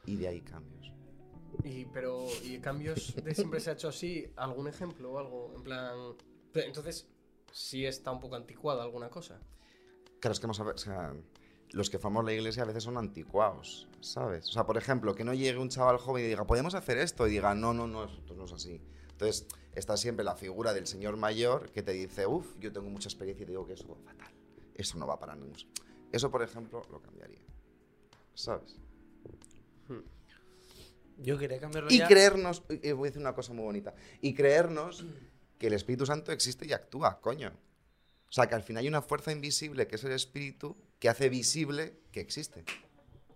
Y 0.06 0.16
de 0.16 0.28
ahí 0.28 0.40
cambios. 0.40 0.92
Y, 1.64 1.84
pero, 1.86 2.26
¿y 2.42 2.58
cambios 2.58 3.14
de 3.22 3.34
siempre 3.34 3.60
se 3.60 3.70
ha 3.70 3.72
hecho 3.74 3.88
así? 3.88 4.32
¿Algún 4.36 4.68
ejemplo 4.68 5.12
o 5.12 5.18
algo? 5.18 5.52
En 5.54 5.62
plan. 5.62 6.16
entonces, 6.54 7.08
sí 7.52 7.84
está 7.84 8.10
un 8.10 8.20
poco 8.20 8.36
anticuada 8.36 8.82
alguna 8.82 9.10
cosa. 9.10 9.40
Claro, 10.20 10.32
es 10.32 10.40
que 10.40 10.46
ver, 10.46 10.74
o 10.74 10.78
sea, 10.78 11.14
los 11.70 11.90
que 11.90 11.98
formamos 11.98 12.24
la 12.24 12.32
iglesia 12.32 12.62
a 12.62 12.66
veces 12.66 12.84
son 12.84 12.96
anticuados, 12.96 13.88
¿sabes? 14.00 14.48
O 14.48 14.52
sea, 14.52 14.64
por 14.64 14.76
ejemplo, 14.76 15.14
que 15.14 15.24
no 15.24 15.34
llegue 15.34 15.58
un 15.58 15.68
chaval 15.68 15.98
joven 15.98 16.24
y 16.24 16.28
diga, 16.28 16.46
podemos 16.46 16.74
hacer 16.74 16.98
esto, 16.98 17.26
y 17.26 17.32
diga, 17.32 17.54
no, 17.54 17.74
no, 17.74 17.86
no, 17.86 18.04
esto 18.04 18.34
no 18.34 18.44
es 18.44 18.52
así. 18.52 18.80
Entonces, 19.10 19.46
está 19.74 19.96
siempre 19.96 20.24
la 20.24 20.36
figura 20.36 20.72
del 20.74 20.86
señor 20.86 21.16
mayor 21.16 21.70
que 21.70 21.82
te 21.82 21.92
dice, 21.92 22.26
uff, 22.26 22.58
yo 22.58 22.72
tengo 22.72 22.88
mucha 22.88 23.08
experiencia 23.08 23.42
y 23.42 23.46
te 23.46 23.52
digo 23.52 23.66
que 23.66 23.74
eso 23.74 23.88
va 23.88 23.96
fatal. 23.96 24.32
Eso 24.74 24.98
no 24.98 25.06
va 25.06 25.18
para 25.18 25.34
ningún. 25.34 25.56
Eso, 26.12 26.30
por 26.30 26.42
ejemplo, 26.42 26.82
lo 26.90 27.00
cambiaría. 27.00 27.40
¿Sabes? 28.34 28.76
Yo 31.18 31.38
quería 31.38 31.58
cambiarlo 31.58 31.90
Y 31.90 31.98
ya. 31.98 32.08
creernos, 32.08 32.62
y 32.68 32.92
voy 32.92 33.06
a 33.06 33.10
decir 33.10 33.22
una 33.22 33.34
cosa 33.34 33.54
muy 33.54 33.64
bonita, 33.64 33.94
y 34.20 34.34
creernos 34.34 35.06
que 35.58 35.68
el 35.68 35.72
Espíritu 35.72 36.04
Santo 36.04 36.30
existe 36.30 36.66
y 36.66 36.72
actúa, 36.72 37.20
coño. 37.20 37.52
O 38.28 38.32
sea, 38.32 38.48
que 38.48 38.54
al 38.54 38.62
final 38.62 38.82
hay 38.82 38.88
una 38.88 39.02
fuerza 39.02 39.32
invisible 39.32 39.86
que 39.86 39.96
es 39.96 40.04
el 40.04 40.12
Espíritu 40.12 40.76
que 40.98 41.08
hace 41.08 41.28
visible 41.28 42.00
que 42.10 42.20
existe, 42.20 42.64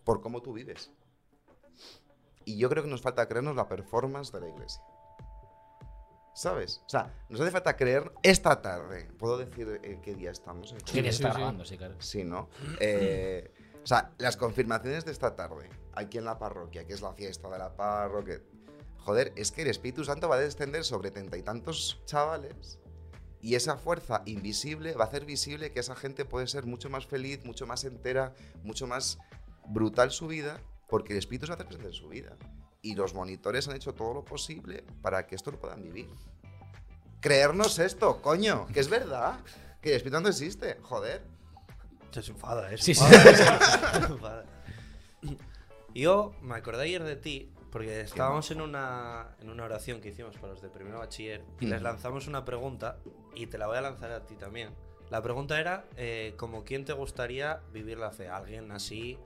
por 0.05 0.21
cómo 0.21 0.43
tú 0.43 0.53
vives. 0.53 0.91
Y 2.45 2.59
yo 2.59 2.69
creo 2.69 2.83
que 2.83 2.91
nos 2.91 3.03
falta 3.03 3.29
creernos 3.29 3.55
la 3.55 3.69
performance 3.69 4.33
de 4.33 4.41
la 4.41 4.49
iglesia. 4.49 4.83
¿Sabes? 6.35 6.83
O 6.87 6.89
sea, 6.89 7.15
nos 7.29 7.41
hace 7.41 7.51
falta 7.51 7.77
creer 7.77 8.11
esta 8.23 8.63
tarde. 8.63 9.09
¿Puedo 9.19 9.37
decir 9.37 9.81
en 9.83 10.01
qué 10.01 10.15
día 10.15 10.31
estamos? 10.31 10.75
¿Qué 10.91 11.03
día 11.03 11.11
está 11.11 11.33
grabando? 11.33 11.65
Sí, 11.65 11.77
claro. 11.77 11.97
Sí, 12.01 12.25
¿no? 12.25 12.49
Eh, 12.81 13.53
o 13.83 13.87
sea, 13.87 14.13
las 14.19 14.37
confirmaciones 14.37 15.05
de 15.05 15.13
esta 15.13 15.37
tarde, 15.37 15.69
aquí 15.93 16.19
en 16.19 16.25
la 16.25 16.39
parroquia, 16.39 16.87
que 16.87 16.95
es 16.95 17.03
la 17.03 17.13
fiesta 17.13 17.49
de 17.51 17.59
la 17.59 17.77
parroquia. 17.77 18.41
Joder, 18.99 19.33
es 19.37 19.53
que 19.53 19.63
el 19.63 19.69
Espíritu 19.69 20.05
Santo 20.05 20.29
va 20.29 20.37
a 20.37 20.41
descender 20.41 20.85
sobre 20.85 21.11
treinta 21.11 21.37
y 21.37 21.43
tantos 21.43 22.01
chavales 22.07 22.80
y 23.43 23.55
esa 23.55 23.77
fuerza 23.77 24.23
invisible 24.27 24.95
va 24.95 25.05
a 25.05 25.09
hacer 25.09 25.25
visible 25.25 25.73
que 25.73 25.81
esa 25.81 25.97
gente 25.97 26.25
puede 26.25 26.47
ser 26.47 26.67
mucho 26.67 26.91
más 26.91 27.07
feliz, 27.07 27.45
mucho 27.45 27.67
más 27.67 27.85
entera, 27.85 28.35
mucho 28.63 28.87
más 28.87 29.19
brutal 29.67 30.11
su 30.11 30.27
vida, 30.27 30.61
porque 30.89 31.13
el 31.13 31.19
Espíritu 31.19 31.47
se 31.47 31.55
hace 31.55 31.65
presente 31.65 31.89
en 31.89 31.95
su 31.95 32.09
vida. 32.09 32.37
Y 32.83 32.95
los 32.95 33.15
monitores 33.15 33.69
han 33.69 33.77
hecho 33.77 33.95
todo 33.95 34.15
lo 34.15 34.25
posible 34.25 34.85
para 35.03 35.27
que 35.27 35.35
esto 35.35 35.51
lo 35.51 35.59
puedan 35.59 35.83
vivir. 35.83 36.09
Creernos 37.21 37.79
esto, 37.79 38.21
coño, 38.23 38.67
que 38.69 38.81
es 38.81 38.89
verdad, 38.89 39.41
que 39.81 39.91
el 39.91 39.97
Espíritu 39.97 40.17
Santo 40.17 40.31
existe, 40.31 40.79
joder. 40.83 41.23
Se 42.11 42.31
enfada, 42.31 42.73
¿eh? 42.73 42.79
Sí, 42.79 42.95
sí. 42.95 43.05
Se 43.05 44.13
enfada. 44.13 44.45
Yo 45.95 46.35
me 46.43 46.57
acordé 46.57 46.85
ayer 46.85 47.05
de 47.05 47.17
ti 47.17 47.53
porque 47.71 48.01
estábamos 48.01 48.51
en 48.51 48.61
una, 48.61 49.37
en 49.41 49.49
una 49.49 49.65
oración 49.65 50.01
que 50.01 50.09
hicimos 50.09 50.37
para 50.37 50.53
los 50.55 50.63
de 50.63 50.69
primero 50.69 50.99
bachiller 50.99 51.45
y 51.61 51.67
les 51.67 51.77
Ujú. 51.77 51.85
lanzamos 51.85 52.27
una 52.27 52.45
pregunta 52.45 52.99
y 53.35 53.47
te 53.47 53.59
la 53.59 53.67
voy 53.67 53.77
a 53.79 53.81
lanzar 53.81 54.11
a 54.11 54.27
ti 54.27 54.35
también. 54.37 54.71
La 55.11 55.23
pregunta 55.23 55.59
era, 55.59 55.85
eh, 55.97 56.35
¿como 56.37 56.65
quién 56.65 56.85
te 56.85 56.93
gustaría 56.93 57.61
vivir 57.73 57.99
la 57.99 58.11
fe? 58.11 58.29
Alguien 58.29 58.71
así 58.73 59.19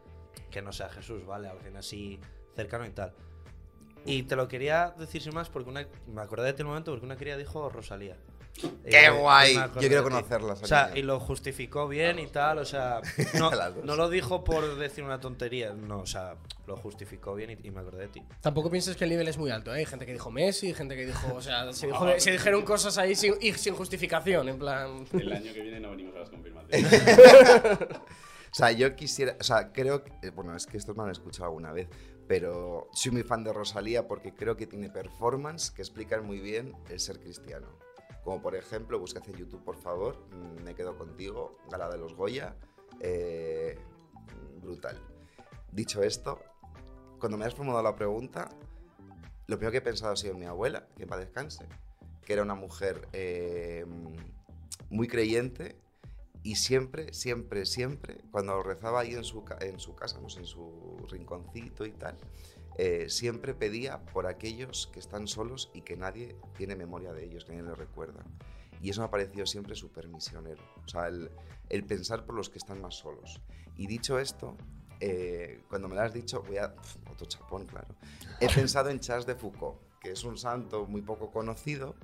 que 0.50 0.62
no 0.62 0.72
sea 0.72 0.88
Jesús, 0.88 1.24
¿vale? 1.26 1.48
Alguien 1.48 1.76
así 1.76 2.20
cercano 2.54 2.86
y 2.86 2.90
tal. 2.90 3.14
Y 4.06 4.24
te 4.24 4.36
lo 4.36 4.48
quería 4.48 4.94
decir 4.98 5.22
sin 5.22 5.34
más 5.34 5.48
porque 5.48 5.70
una, 5.70 5.86
me 6.06 6.20
acordé 6.22 6.46
de 6.46 6.52
ti 6.52 6.62
un 6.62 6.68
momento 6.68 6.90
porque 6.92 7.06
una 7.06 7.16
quería 7.16 7.36
dijo 7.36 7.68
Rosalía. 7.68 8.16
¡Qué 8.88 9.06
Eh, 9.06 9.10
guay! 9.10 9.54
Yo 9.54 9.70
quiero 9.80 10.04
conocerla, 10.04 10.52
O 10.52 10.56
sea, 10.64 10.92
y 10.94 11.02
lo 11.02 11.18
justificó 11.18 11.88
bien 11.88 12.20
y 12.20 12.28
tal, 12.28 12.58
o 12.58 12.64
sea, 12.64 13.00
no, 13.34 13.50
no 13.82 13.96
lo 13.96 14.08
dijo 14.08 14.44
por 14.44 14.76
decir 14.76 15.02
una 15.02 15.18
tontería, 15.18 15.72
no, 15.72 15.98
o 16.00 16.06
sea, 16.06 16.36
lo 16.68 16.76
justificó 16.76 17.34
bien 17.34 17.50
y, 17.50 17.66
y 17.66 17.70
me 17.72 17.80
acordé 17.80 18.02
de 18.02 18.08
ti. 18.08 18.22
Tampoco 18.40 18.70
pienses 18.70 18.96
que 18.96 19.04
el 19.04 19.10
nivel 19.10 19.26
es 19.26 19.38
muy 19.38 19.50
alto, 19.50 19.74
¿eh? 19.74 19.78
Hay 19.78 19.86
gente 19.86 20.06
que 20.06 20.12
dijo 20.12 20.30
Messi, 20.30 20.72
gente 20.72 20.94
que 20.94 21.04
dijo. 21.06 21.34
O 21.34 21.42
sea, 21.42 21.72
se, 21.72 21.88
dijo- 21.88 22.06
se 22.20 22.30
dijeron 22.30 22.62
cosas 22.62 22.96
ahí 22.96 23.16
sin, 23.16 23.34
y 23.40 23.52
sin 23.54 23.74
justificación, 23.74 24.48
en 24.48 24.58
plan. 24.60 25.04
El 25.12 25.32
año 25.32 25.52
que 25.52 25.60
viene 25.60 25.80
no 25.80 25.90
venimos 25.90 26.14
a 26.14 26.20
las 26.20 26.30
confirmaciones. 26.30 26.92
O 28.52 28.56
sea, 28.56 28.70
yo 28.70 28.94
quisiera, 28.94 29.36
o 29.40 29.42
sea, 29.42 29.72
creo 29.72 30.04
que, 30.04 30.12
eh, 30.22 30.30
bueno, 30.30 30.54
es 30.54 30.64
que 30.64 30.76
estos 30.76 30.96
me 30.96 31.02
han 31.02 31.10
escuchado 31.10 31.46
alguna 31.46 31.72
vez, 31.72 31.88
pero 32.26 32.88
soy 32.92 33.12
muy 33.12 33.22
fan 33.22 33.44
de 33.44 33.52
Rosalía 33.52 34.08
porque 34.08 34.34
creo 34.34 34.56
que 34.56 34.66
tiene 34.66 34.88
performance 34.88 35.70
que 35.70 35.82
explican 35.82 36.24
muy 36.24 36.40
bien 36.40 36.74
el 36.88 37.00
ser 37.00 37.20
cristiano. 37.20 37.68
Como 38.22 38.40
por 38.40 38.56
ejemplo, 38.56 38.98
buscad 38.98 39.22
en 39.28 39.36
YouTube, 39.36 39.62
por 39.62 39.76
favor, 39.76 40.16
Me 40.64 40.74
quedo 40.74 40.96
contigo, 40.96 41.58
Gala 41.70 41.90
de 41.90 41.98
los 41.98 42.14
Goya, 42.14 42.56
eh, 43.00 43.78
brutal. 44.62 44.98
Dicho 45.70 46.02
esto, 46.02 46.40
cuando 47.18 47.36
me 47.36 47.44
has 47.44 47.54
formulado 47.54 47.82
la 47.82 47.94
pregunta, 47.94 48.48
lo 49.46 49.56
primero 49.58 49.72
que 49.72 49.78
he 49.78 49.82
pensado 49.82 50.12
ha 50.12 50.16
sido 50.16 50.32
en 50.32 50.40
mi 50.40 50.46
abuela, 50.46 50.88
que 50.96 51.06
para 51.06 51.20
descanse, 51.20 51.66
que 52.24 52.32
era 52.32 52.42
una 52.42 52.54
mujer 52.54 53.06
eh, 53.12 53.84
muy 54.88 55.06
creyente 55.06 55.76
y 56.44 56.56
siempre, 56.56 57.14
siempre, 57.14 57.64
siempre, 57.64 58.18
cuando 58.30 58.62
rezaba 58.62 59.00
ahí 59.00 59.14
en 59.14 59.24
su, 59.24 59.42
en 59.60 59.80
su 59.80 59.96
casa, 59.96 60.20
sé, 60.28 60.40
en 60.40 60.46
su 60.46 60.98
rinconcito 61.10 61.86
y 61.86 61.92
tal, 61.92 62.18
eh, 62.76 63.06
siempre 63.08 63.54
pedía 63.54 64.04
por 64.04 64.26
aquellos 64.26 64.88
que 64.92 65.00
están 65.00 65.26
solos 65.26 65.70
y 65.72 65.80
que 65.80 65.96
nadie 65.96 66.36
tiene 66.54 66.76
memoria 66.76 67.14
de 67.14 67.24
ellos, 67.24 67.46
que 67.46 67.52
nadie 67.52 67.70
les 67.70 67.78
recuerda. 67.78 68.22
Y 68.82 68.90
eso 68.90 69.00
me 69.00 69.06
ha 69.06 69.10
parecido 69.10 69.46
siempre 69.46 69.74
súper 69.74 70.06
misionero. 70.08 70.62
O 70.84 70.86
sea, 70.86 71.08
el, 71.08 71.30
el 71.70 71.84
pensar 71.84 72.26
por 72.26 72.34
los 72.34 72.50
que 72.50 72.58
están 72.58 72.78
más 72.78 72.96
solos. 72.96 73.40
Y 73.78 73.86
dicho 73.86 74.18
esto, 74.18 74.58
eh, 75.00 75.64
cuando 75.70 75.88
me 75.88 75.94
lo 75.94 76.02
has 76.02 76.12
dicho, 76.12 76.42
voy 76.42 76.58
a... 76.58 76.74
otro 77.10 77.26
chapón, 77.26 77.64
claro. 77.64 77.88
He 78.38 78.48
pensado 78.54 78.90
en 78.90 79.00
Charles 79.00 79.24
de 79.24 79.34
Foucault, 79.34 79.78
que 79.98 80.10
es 80.10 80.24
un 80.24 80.36
santo 80.36 80.84
muy 80.86 81.00
poco 81.00 81.30
conocido, 81.30 81.94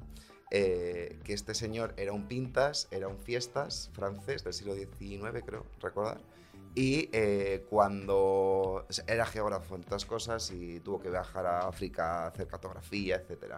eh, 0.50 1.20
que 1.22 1.32
este 1.32 1.54
señor 1.54 1.94
era 1.96 2.12
un 2.12 2.26
pintas, 2.26 2.88
era 2.90 3.06
un 3.06 3.18
fiestas 3.18 3.90
francés 3.92 4.42
del 4.42 4.52
siglo 4.52 4.74
XIX, 4.74 5.44
creo, 5.46 5.64
recordar. 5.80 6.20
Y 6.74 7.08
eh, 7.12 7.66
cuando 7.68 8.86
era 9.06 9.26
geógrafo, 9.26 9.74
entre 9.74 9.88
otras 9.88 10.06
cosas, 10.06 10.50
y 10.50 10.80
tuvo 10.80 11.00
que 11.00 11.10
viajar 11.10 11.46
a 11.46 11.68
África 11.68 12.24
a 12.24 12.26
hacer 12.28 12.46
cartografía, 12.46 13.16
etc. 13.16 13.54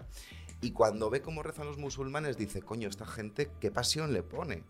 Y 0.61 0.73
cuando 0.73 1.11
ve 1.11 1.23
cómo 1.23 1.43
rezan 1.43 1.67
los 1.67 1.79
musulmanes, 1.79 2.37
dice, 2.37 2.63
coño, 2.63 2.89
esta 2.89 3.07
gente, 3.07 3.51
qué 3.61 3.71
pasión 3.71 4.13
le 4.13 4.23
pone. 4.23 4.63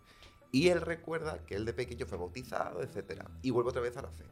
Y 0.51 0.69
él 0.69 0.81
recuerda 0.81 1.39
que 1.45 1.55
él 1.55 1.65
de 1.65 1.73
pequeño 1.73 2.05
fue 2.05 2.17
bautizado, 2.17 2.81
etc. 2.83 3.23
Y 3.41 3.51
vuelve 3.51 3.69
otra 3.69 3.81
vez 3.81 3.97
a 3.97 4.01
la 4.01 4.11
fe. 4.11 4.23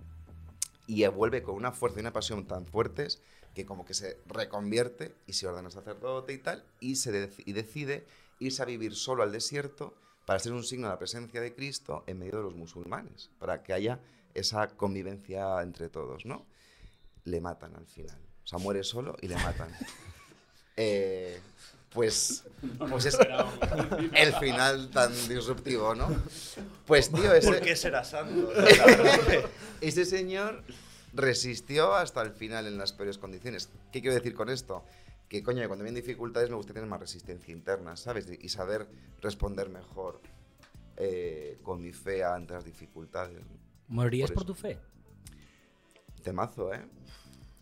Y 0.88 1.06
vuelve 1.08 1.42
con 1.42 1.56
una 1.56 1.72
fuerza 1.72 2.00
y 2.00 2.02
una 2.02 2.14
pasión 2.14 2.46
tan 2.46 2.66
fuertes 2.66 3.22
que 3.54 3.66
como 3.66 3.86
que 3.86 3.94
se 3.94 4.18
reconvierte 4.28 5.14
y 5.28 5.34
se 5.34 5.48
ordena 5.48 5.70
sacerdote 5.72 6.34
y 6.34 6.38
tal, 6.38 6.64
y, 6.80 6.96
se 6.96 7.12
dec- 7.12 7.44
y 7.46 7.54
decide 7.54 8.06
irse 8.40 8.62
a 8.62 8.66
vivir 8.66 8.96
solo 8.96 9.24
al 9.24 9.32
desierto 9.32 9.94
para 10.26 10.40
ser 10.40 10.54
un 10.54 10.64
signo 10.64 10.88
de 10.88 10.94
la 10.94 11.00
presencia 11.00 11.42
de 11.42 11.54
Cristo 11.54 12.04
en 12.08 12.20
medio 12.20 12.38
de 12.38 12.44
los 12.44 12.56
musulmanes, 12.56 13.30
para 13.40 13.62
que 13.64 13.74
haya 13.74 14.00
esa 14.34 14.68
convivencia 14.70 15.62
entre 15.62 15.90
todos, 15.90 16.26
¿no? 16.26 16.46
Le 17.26 17.42
matan 17.42 17.76
al 17.76 17.86
final. 17.86 18.18
O 18.44 18.48
sea, 18.48 18.58
muere 18.60 18.84
solo 18.84 19.16
y 19.22 19.28
le 19.28 19.36
matan. 19.36 19.70
Eh, 20.78 21.40
pues, 21.94 22.46
pues 22.90 23.06
es 23.06 23.18
el 24.14 24.34
final 24.36 24.90
tan 24.90 25.12
disruptivo, 25.28 25.94
¿no? 25.94 26.08
Pues, 26.88 27.12
tío, 27.12 27.34
ese... 27.34 27.48
¿Por 27.50 27.60
qué 27.62 27.76
será 27.76 28.04
santo? 28.06 28.52
Ese 29.82 30.06
señor 30.06 30.64
resistió 31.14 31.94
hasta 31.94 32.22
el 32.22 32.32
final 32.32 32.68
en 32.68 32.78
las 32.78 32.94
peores 32.94 33.18
condiciones. 33.18 33.70
¿Qué 33.92 34.02
quiero 34.02 34.16
decir 34.16 34.34
con 34.34 34.50
esto? 34.50 34.84
Que, 35.28 35.44
coño, 35.44 35.62
que 35.62 35.68
cuando 35.68 35.84
vienen 35.84 36.02
dificultades 36.02 36.50
me 36.50 36.56
gusta 36.56 36.74
tener 36.74 36.90
más 36.90 37.00
resistencia 37.00 37.54
interna, 37.54 37.96
¿sabes? 37.96 38.28
Y 38.30 38.50
saber 38.50 38.88
responder 39.22 39.70
mejor 39.70 40.22
eh, 40.98 41.60
con 41.64 41.82
mi 41.82 41.94
fe 41.94 42.24
ante 42.24 42.54
las 42.54 42.66
dificultades. 42.66 43.42
¿Morirías 43.88 44.32
por 44.32 44.44
eso. 44.44 44.48
tu 44.48 44.56
fe? 44.56 44.78
Temazo, 46.22 46.74
¿eh? 46.74 46.86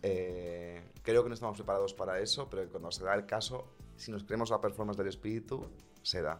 Eh, 0.01 0.81
Creo 1.09 1.23
que 1.23 1.29
no 1.29 1.33
estamos 1.33 1.57
preparados 1.57 1.93
para 1.93 2.19
eso, 2.19 2.47
pero 2.51 2.69
cuando 2.69 2.91
se 2.91 3.03
da 3.03 3.15
el 3.15 3.25
caso, 3.25 3.67
si 3.95 4.11
nos 4.11 4.23
creemos 4.23 4.51
la 4.51 4.61
performance 4.61 4.95
del 4.95 5.07
espíritu, 5.07 5.65
se 6.03 6.21
da. 6.21 6.39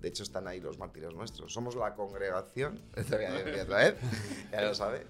De 0.00 0.08
hecho, 0.08 0.22
están 0.22 0.46
ahí 0.46 0.60
los 0.60 0.78
mártires 0.78 1.12
nuestros. 1.12 1.52
Somos 1.52 1.74
la 1.74 1.94
congregación. 1.94 2.80
Te 2.94 3.02
voy 3.16 3.24
a 3.24 3.32
decir 3.32 3.60
otra 3.62 3.76
vez. 3.78 3.94
Ya 4.52 4.62
lo 4.62 4.74
sabe. 4.74 5.06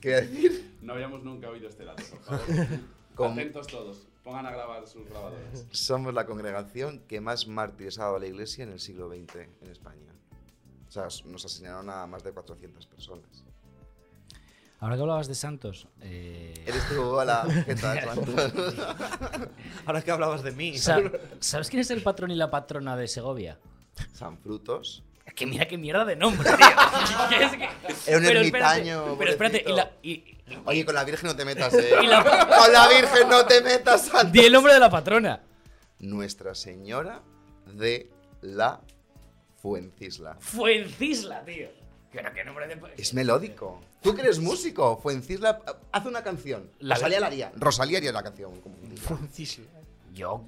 ¿Qué 0.00 0.08
voy 0.10 0.18
a 0.18 0.20
decir? 0.22 0.76
No 0.82 0.92
habíamos 0.94 1.22
nunca 1.22 1.48
oído 1.50 1.68
este 1.68 1.84
dato, 1.84 2.02
por 2.10 2.20
favor. 2.22 2.66
Con- 3.14 3.32
Atentos 3.32 3.66
todos. 3.68 4.06
Pongan 4.24 4.46
a 4.46 4.50
grabar 4.50 4.86
sus 4.88 5.06
grabadoras. 5.08 5.66
Somos 5.70 6.14
la 6.14 6.24
congregación 6.26 7.00
que 7.00 7.20
más 7.20 7.46
mártires 7.46 7.98
ha 7.98 8.04
dado 8.04 8.16
a 8.16 8.18
la 8.18 8.26
iglesia 8.26 8.64
en 8.64 8.72
el 8.72 8.80
siglo 8.80 9.08
XX 9.08 9.34
en 9.60 9.70
España. 9.70 10.12
O 10.88 10.90
sea, 10.90 11.04
nos 11.26 11.44
asesinaron 11.44 11.90
a 11.90 12.06
más 12.06 12.24
de 12.24 12.32
400 12.32 12.86
personas. 12.86 13.44
Ahora 14.80 14.96
que 14.96 15.02
hablabas 15.02 15.28
de 15.28 15.34
santos, 15.34 15.88
eh, 16.00 16.54
Eres 16.66 16.88
tú, 16.88 17.02
hola, 17.02 17.46
¿qué 17.66 17.74
tal? 17.74 18.00
Santos? 18.00 18.52
Ahora 19.86 20.02
que 20.02 20.10
hablabas 20.10 20.42
de 20.42 20.52
mí. 20.52 20.76
sa- 20.78 21.00
¿sabes 21.40 21.68
quién 21.70 21.80
es 21.80 21.90
el 21.90 22.02
patrón 22.02 22.30
y 22.30 22.34
la 22.34 22.50
patrona 22.50 22.96
de 22.96 23.08
Segovia? 23.08 23.58
San 24.12 24.38
Frutos. 24.38 25.02
Es 25.26 25.32
que 25.34 25.46
mira 25.46 25.66
qué 25.66 25.78
mierda 25.78 26.04
de 26.04 26.16
nombre, 26.16 26.48
tío. 26.50 26.66
Que 27.30 27.44
es 27.44 27.52
que- 27.52 28.10
Era 28.10 28.18
un 28.18 28.24
Pero 28.24 28.38
ermitaño, 28.40 29.12
espérate, 29.12 29.16
Pero 29.18 29.30
espérate, 29.30 29.64
y 29.66 29.72
la, 29.72 29.90
y, 30.02 30.24
Oye, 30.66 30.84
con 30.84 30.94
la 30.94 31.04
Virgen 31.04 31.26
no 31.28 31.36
te 31.36 31.44
metas, 31.46 31.72
eh. 31.74 31.90
La- 32.02 32.22
Con 32.58 32.72
la 32.72 32.88
Virgen 32.88 33.28
no 33.28 33.44
te 33.46 33.60
metas, 33.62 34.02
Santos. 34.06 34.32
di 34.32 34.40
el 34.40 34.52
nombre 34.52 34.74
de 34.74 34.80
la 34.80 34.90
patrona. 34.90 35.40
Nuestra 36.00 36.54
Señora 36.54 37.22
de 37.66 38.10
la 38.42 38.80
Fuencisla. 39.62 40.36
Fuencisla, 40.40 41.44
tío. 41.44 41.68
Pero 42.12 42.32
qué 42.34 42.44
nombre 42.44 42.66
de... 42.68 42.78
Es 42.98 43.14
melódico. 43.14 43.80
Tú 44.02 44.14
que 44.14 44.20
eres 44.22 44.38
músico, 44.38 44.98
Fuencisla, 44.98 45.60
haz 45.90 46.04
una 46.04 46.22
canción. 46.22 46.70
La- 46.80 46.94
Rosalía 46.96 47.20
la 47.20 47.26
haría. 47.28 47.52
Rosalía 47.56 47.98
haría 47.98 48.12
la 48.12 48.22
canción. 48.22 48.52
día. 49.34 49.58
Yo... 50.12 50.44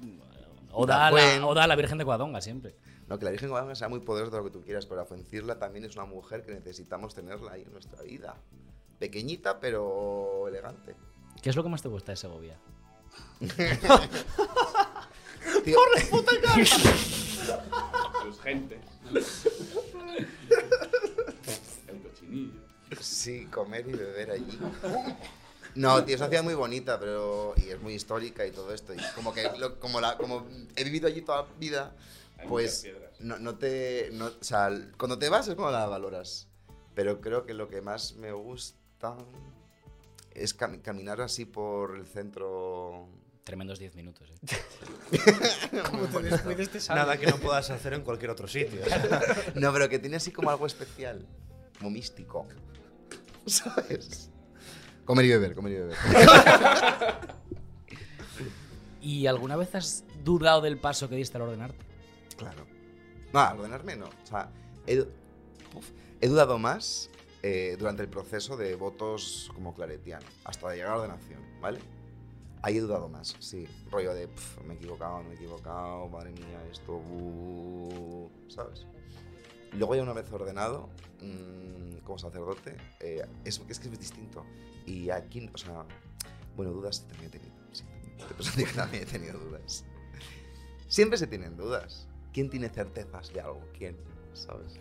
Oda 0.71 1.07
a, 1.07 1.11
Fuen- 1.11 1.39
la, 1.39 1.45
oda 1.47 1.63
a 1.63 1.67
la 1.67 1.75
Virgen 1.75 1.97
de 1.97 2.05
Cuadonga, 2.05 2.39
siempre. 2.41 2.75
No, 3.07 3.17
que 3.17 3.25
la 3.25 3.31
Virgen 3.31 3.49
Guadalupe 3.49 3.75
sea 3.75 3.87
muy 3.89 3.99
poderosa 4.01 4.31
de 4.31 4.37
lo 4.39 4.43
que 4.45 4.51
tú 4.51 4.61
quieras, 4.63 4.85
pero 4.85 4.99
la 5.01 5.05
Fuencisla 5.05 5.57
también 5.59 5.85
es 5.85 5.95
una 5.95 6.05
mujer 6.05 6.43
que 6.43 6.51
necesitamos 6.53 7.15
tenerla 7.15 7.53
ahí 7.53 7.61
en 7.63 7.71
nuestra 7.71 8.01
vida. 8.03 8.35
Pequeñita, 8.99 9.59
pero 9.59 10.47
elegante. 10.47 10.95
¿Qué 11.41 11.49
es 11.49 11.55
lo 11.55 11.63
que 11.63 11.69
más 11.69 11.81
te 11.81 11.87
gusta 11.87 12.11
de 12.11 12.15
Segovia? 12.17 12.57
Tío, 15.63 15.77
Sus 18.23 18.41
gentes. 18.41 18.79
El 21.87 22.01
cochinillo. 22.01 22.51
Sí, 23.01 23.45
comer 23.47 23.87
y 23.87 23.91
beber 23.93 24.31
allí. 24.31 24.59
No, 25.75 26.03
tío, 26.03 26.15
es 26.15 26.21
una 26.21 26.29
ciudad 26.29 26.43
muy 26.43 26.55
bonita, 26.55 26.99
pero. 26.99 27.53
y 27.57 27.69
es 27.69 27.79
muy 27.81 27.93
histórica 27.93 28.45
y 28.45 28.51
todo 28.51 28.73
esto. 28.73 28.93
Y 28.93 28.97
como 29.15 29.33
que 29.33 29.49
lo- 29.57 29.79
como, 29.79 30.01
la, 30.01 30.17
como 30.17 30.45
he 30.75 30.83
vivido 30.83 31.07
allí 31.07 31.21
toda 31.21 31.43
la 31.43 31.47
vida, 31.59 31.91
Hay 32.37 32.47
pues 32.47 32.87
no, 33.19 33.37
no 33.39 33.57
te. 33.57 34.09
no- 34.13 34.27
o 34.27 34.31
sea, 34.43 34.69
cuando 34.97 35.17
te 35.17 35.29
vas 35.29 35.47
es 35.47 35.55
como 35.55 35.71
la 35.71 35.85
valoras. 35.87 36.47
Pero 36.93 37.21
creo 37.21 37.45
que 37.45 37.53
lo 37.53 37.67
que 37.69 37.81
más 37.81 38.15
me 38.15 38.31
gusta 38.31 39.15
es 40.33 40.57
cami- 40.57 40.81
caminar 40.81 41.21
así 41.21 41.45
por 41.45 41.95
el 41.95 42.05
centro. 42.07 43.07
Tremendos 43.43 43.79
10 43.79 43.95
minutos, 43.95 44.29
eh. 44.29 45.81
Como 45.89 46.05
te 46.07 46.21
descuides 46.23 46.69
te. 46.69 46.79
Nada 46.93 47.17
que 47.17 47.27
no 47.27 47.37
puedas 47.37 47.69
hacer 47.69 47.93
en 47.93 48.01
cualquier 48.01 48.31
otro 48.31 48.47
sitio. 48.47 48.81
No, 49.55 49.71
pero 49.71 49.87
que 49.87 49.99
tiene 49.99 50.17
así 50.17 50.31
como 50.31 50.49
algo 50.49 50.65
especial, 50.65 51.25
como 51.77 51.91
místico. 51.91 52.45
¿Sabes? 53.45 54.29
Comer 55.05 55.25
y 55.25 55.29
beber, 55.29 55.55
comer 55.55 55.71
y 55.71 55.75
beber. 55.77 55.97
¿Y 59.01 59.27
alguna 59.27 59.55
vez 59.55 59.73
has 59.75 60.03
dudado 60.23 60.61
del 60.61 60.77
paso 60.77 61.07
que 61.07 61.15
diste 61.15 61.37
al 61.37 61.43
ordenarte? 61.43 61.85
Claro. 62.37 62.65
No, 63.33 63.39
a 63.39 63.53
ordenarme 63.53 63.95
no. 63.95 64.05
O 64.07 64.25
sea, 64.25 64.49
he, 64.85 64.99
uf, 65.01 65.89
he 66.21 66.27
dudado 66.27 66.57
más 66.57 67.09
eh, 67.43 67.75
durante 67.77 68.03
el 68.03 68.09
proceso 68.09 68.55
de 68.57 68.75
votos 68.75 69.51
como 69.53 69.73
claretiano, 69.73 70.25
hasta 70.45 70.73
llegar 70.73 70.89
a 70.91 70.97
ordenación, 70.97 71.41
¿vale? 71.61 71.79
Ahí 72.61 72.77
he 72.77 72.81
dudado 72.81 73.07
más, 73.09 73.35
sí. 73.39 73.67
Rollo 73.91 74.13
de, 74.13 74.27
"Pf, 74.27 74.61
me 74.63 74.73
he 74.73 74.77
equivocado, 74.77 75.17
no 75.19 75.23
me 75.25 75.31
he 75.31 75.35
equivocado, 75.35 76.07
madre 76.09 76.31
mía, 76.31 76.63
esto, 76.71 76.93
uh", 76.97 78.29
¿sabes? 78.47 78.85
Luego 79.73 79.95
ya 79.95 80.03
una 80.03 80.13
vez 80.13 80.31
ordenado, 80.31 80.89
mm, 81.21 81.97
como 82.03 82.17
sacerdote, 82.17 82.75
eh, 82.99 83.25
es, 83.45 83.61
es 83.69 83.79
que 83.79 83.89
es 83.89 83.99
distinto. 83.99 84.43
Y 84.85 85.09
aquí, 85.09 85.49
o 85.53 85.57
sea, 85.57 85.85
bueno, 86.55 86.71
dudas 86.71 87.05
también 87.07 87.27
he 87.27 87.29
tenido. 87.29 87.53
Sí, 87.73 87.83
que 88.65 88.71
también 88.75 89.03
he 89.03 89.05
tenido 89.05 89.37
dudas. 89.37 89.85
Siempre 90.87 91.17
se 91.17 91.27
tienen 91.27 91.57
dudas. 91.57 92.06
¿Quién 92.37 92.51
tiene 92.51 92.69
certezas 92.69 93.33
de 93.33 93.41
algo? 93.41 93.59
¿Quién? 93.75 93.97
¿Sabes? 94.35 94.73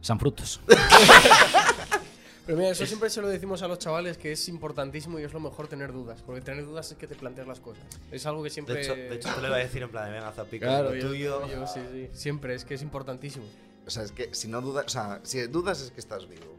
San 0.00 0.18
Frutos. 0.18 0.60
Pero 2.44 2.58
mira, 2.58 2.70
eso 2.70 2.84
siempre 2.86 3.08
se 3.08 3.22
lo 3.22 3.28
decimos 3.28 3.62
a 3.62 3.68
los 3.68 3.78
chavales 3.78 4.18
que 4.18 4.32
es 4.32 4.48
importantísimo 4.48 5.20
y 5.20 5.22
es 5.22 5.32
lo 5.32 5.38
mejor 5.38 5.68
tener 5.68 5.92
dudas. 5.92 6.24
Porque 6.26 6.40
tener 6.40 6.66
dudas 6.66 6.90
es 6.90 6.98
que 6.98 7.06
te 7.06 7.14
planteas 7.14 7.46
las 7.46 7.60
cosas. 7.60 7.84
Es 8.10 8.26
algo 8.26 8.42
que 8.42 8.50
siempre. 8.50 8.74
De 8.74 8.82
hecho, 8.82 8.94
de 8.96 9.14
hecho 9.14 9.32
te 9.32 9.40
lo 9.42 9.46
iba 9.46 9.54
a 9.54 9.60
decir 9.60 9.80
en 9.84 9.90
plan 9.92 10.06
de 10.06 10.10
venga, 10.18 10.32
Zapica, 10.32 10.66
claro, 10.66 10.92
lo 10.92 11.00
tuyo. 11.08 11.46
yo- 11.46 11.66
sí, 11.68 11.78
sí. 11.92 12.08
Siempre, 12.14 12.56
es 12.56 12.64
que 12.64 12.74
es 12.74 12.82
importantísimo. 12.82 13.46
O 13.86 13.90
sea, 13.90 14.02
es 14.02 14.10
que 14.10 14.34
si 14.34 14.48
no 14.48 14.60
dudas, 14.60 14.86
o 14.86 14.88
sea, 14.88 15.20
si 15.22 15.40
dudas 15.42 15.80
es 15.80 15.92
que 15.92 16.00
estás 16.00 16.28
vivo. 16.28 16.56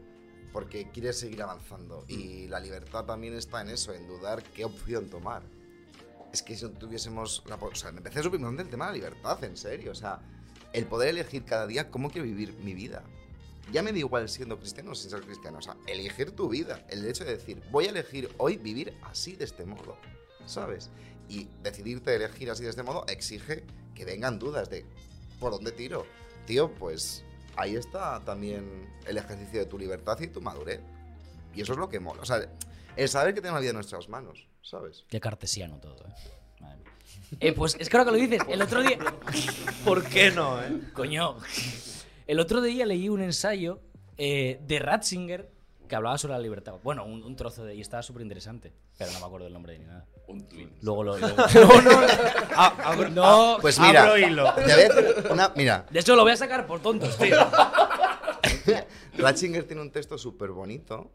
Porque 0.54 0.88
quieres 0.90 1.18
seguir 1.18 1.42
avanzando. 1.42 2.06
Y 2.08 2.48
la 2.48 2.60
libertad 2.60 3.04
también 3.04 3.34
está 3.34 3.60
en 3.60 3.68
eso, 3.68 3.92
en 3.92 4.06
dudar 4.08 4.42
qué 4.42 4.64
opción 4.64 5.10
tomar. 5.10 5.42
Es 6.32 6.42
que 6.42 6.56
si 6.56 6.64
no 6.64 6.70
tuviésemos. 6.70 7.42
La, 7.46 7.56
o 7.56 7.74
sea, 7.74 7.90
empecé 7.90 8.22
súper 8.22 8.40
importante 8.40 8.62
el 8.62 8.68
tema 8.68 8.86
de 8.86 8.92
la 8.92 8.96
libertad, 8.96 9.42
en 9.44 9.56
serio. 9.56 9.92
O 9.92 9.94
sea, 9.94 10.20
el 10.72 10.86
poder 10.86 11.08
elegir 11.08 11.44
cada 11.44 11.66
día 11.66 11.90
cómo 11.90 12.10
quiero 12.10 12.26
vivir 12.26 12.54
mi 12.62 12.74
vida. 12.74 13.02
Ya 13.72 13.82
me 13.82 13.92
da 13.92 13.98
igual 13.98 14.28
siendo 14.28 14.58
cristiano 14.58 14.92
o 14.92 14.94
sin 14.94 15.10
ser 15.10 15.20
cristiano. 15.22 15.58
O 15.58 15.62
sea, 15.62 15.76
elegir 15.86 16.32
tu 16.32 16.48
vida. 16.48 16.84
El 16.88 17.06
hecho 17.06 17.24
de 17.24 17.36
decir, 17.36 17.62
voy 17.70 17.86
a 17.86 17.90
elegir 17.90 18.28
hoy 18.38 18.56
vivir 18.56 18.96
así 19.02 19.36
de 19.36 19.44
este 19.44 19.64
modo. 19.64 19.96
¿Sabes? 20.46 20.90
Y 21.28 21.48
decidirte 21.62 22.14
elegir 22.14 22.50
así 22.50 22.64
de 22.64 22.70
este 22.70 22.82
modo 22.82 23.04
exige 23.06 23.64
que 23.94 24.04
vengan 24.04 24.38
dudas 24.38 24.70
de 24.70 24.84
por 25.38 25.52
dónde 25.52 25.72
tiro. 25.72 26.06
Tío, 26.46 26.72
pues 26.74 27.24
ahí 27.56 27.76
está 27.76 28.20
también 28.24 28.88
el 29.06 29.18
ejercicio 29.18 29.60
de 29.60 29.66
tu 29.66 29.78
libertad 29.78 30.18
y 30.20 30.28
tu 30.28 30.40
madurez. 30.40 30.80
Y 31.54 31.62
eso 31.62 31.72
es 31.72 31.78
lo 31.78 31.88
que 31.88 32.00
mola. 32.00 32.22
O 32.22 32.26
sea, 32.26 32.48
el 33.02 33.08
saber 33.08 33.34
que 33.34 33.40
tenemos 33.40 33.56
la 33.58 33.60
vida 33.60 33.70
en 33.70 33.76
nuestras 33.76 34.08
manos, 34.08 34.46
¿sabes? 34.62 35.04
Qué 35.08 35.20
cartesiano 35.20 35.76
todo, 35.78 36.04
eh. 36.06 36.12
Madre 36.60 36.76
mía. 36.78 36.92
Eh, 37.40 37.52
pues 37.52 37.76
es 37.78 37.88
que 37.88 37.96
ahora 37.96 38.10
que 38.10 38.16
lo 38.18 38.22
dices, 38.26 38.42
el 38.48 38.60
otro 38.62 38.82
día. 38.82 38.98
¿Por 39.84 40.04
qué 40.04 40.30
no, 40.30 40.60
eh? 40.62 40.80
Coño. 40.92 41.36
El 42.26 42.40
otro 42.40 42.60
día 42.60 42.86
leí 42.86 43.08
un 43.08 43.22
ensayo 43.22 43.80
eh, 44.18 44.60
de 44.66 44.78
Ratzinger 44.78 45.50
que 45.88 45.96
hablaba 45.96 46.18
sobre 46.18 46.34
la 46.34 46.40
libertad. 46.40 46.74
Bueno, 46.84 47.04
un, 47.04 47.22
un 47.24 47.34
trozo 47.36 47.64
de. 47.64 47.74
y 47.74 47.80
estaba 47.80 48.02
súper 48.02 48.22
interesante. 48.22 48.72
Pero 48.98 49.10
no 49.12 49.20
me 49.20 49.26
acuerdo 49.26 49.46
el 49.48 49.52
nombre 49.52 49.78
ni 49.78 49.86
nada. 49.86 50.06
Un 50.28 50.46
twin. 50.48 50.72
Luego 50.82 51.02
lo. 51.02 51.18
no, 51.18 51.28
no, 51.28 51.34
Ah, 52.54 52.76
abro- 52.84 53.08
no. 53.08 53.56
Pues 53.60 53.80
mira, 53.80 54.02
Abro 54.04 54.18
hilo. 54.18 54.54
te 54.54 54.62
voy 54.62 54.70
a 54.72 54.76
decir 54.76 55.26
una, 55.30 55.52
mira, 55.56 55.86
De 55.90 55.98
hecho, 56.00 56.14
lo 56.14 56.22
voy 56.22 56.32
a 56.32 56.36
sacar 56.36 56.66
por 56.66 56.80
tontos, 56.80 57.16
tío. 57.18 57.36
Ratzinger 59.18 59.64
tiene 59.64 59.82
un 59.82 59.90
texto 59.90 60.16
súper 60.18 60.50
bonito 60.50 61.10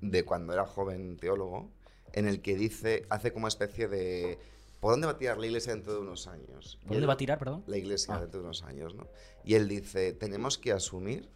de 0.00 0.24
cuando 0.24 0.52
era 0.52 0.64
joven 0.66 1.16
teólogo, 1.16 1.70
en 2.12 2.26
el 2.26 2.40
que 2.40 2.56
dice, 2.56 3.04
hace 3.10 3.32
como 3.32 3.48
especie 3.48 3.88
de 3.88 4.38
¿por 4.80 4.92
dónde 4.92 5.06
va 5.06 5.12
a 5.14 5.18
tirar 5.18 5.38
la 5.38 5.46
iglesia 5.46 5.74
dentro 5.74 5.92
de 5.94 6.00
unos 6.00 6.26
años? 6.26 6.78
¿Por 6.82 6.92
dónde 6.92 7.06
va 7.06 7.14
a 7.14 7.16
tirar, 7.16 7.38
perdón? 7.38 7.64
La 7.66 7.76
iglesia 7.76 8.14
Ah. 8.14 8.20
dentro 8.20 8.40
de 8.40 8.44
unos 8.46 8.62
años, 8.62 8.94
¿no? 8.94 9.06
Y 9.44 9.54
él 9.54 9.68
dice, 9.68 10.12
tenemos 10.12 10.56
que 10.58 10.72
asumir 10.72 11.28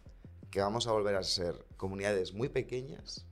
que 0.49 0.61
vamos 0.61 0.87
a 0.87 0.91
volver 0.91 1.15
a 1.15 1.23
ser 1.23 1.65
comunidades 1.77 2.33
muy 2.33 2.47
pequeñas, 2.49 3.25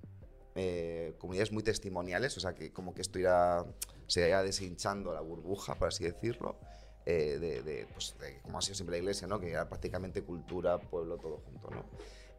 eh, 0.55 1.13
comunidades 1.17 1.51
muy 1.51 1.63
testimoniales, 1.63 2.35
o 2.35 2.39
sea, 2.39 2.53
que 2.55 2.73
como 2.73 2.93
que 2.93 3.01
esto 3.01 3.19
irá, 3.19 3.65
se 4.07 4.27
irá 4.27 4.43
deshinchando 4.43 5.13
la 5.13 5.21
burbuja, 5.21 5.75
por 5.75 5.87
así 5.87 6.03
decirlo, 6.03 6.57
eh, 7.05 7.37
de, 7.39 7.61
de, 7.63 7.87
pues, 7.93 8.15
de 8.19 8.39
como 8.41 8.57
ha 8.57 8.61
sido 8.61 8.75
siempre 8.75 8.97
la 8.97 8.99
iglesia, 8.99 9.27
¿no? 9.27 9.39
Que 9.39 9.51
era 9.51 9.69
prácticamente 9.69 10.23
cultura, 10.23 10.77
pueblo, 10.79 11.17
todo 11.17 11.37
junto, 11.37 11.69
¿no? 11.69 11.85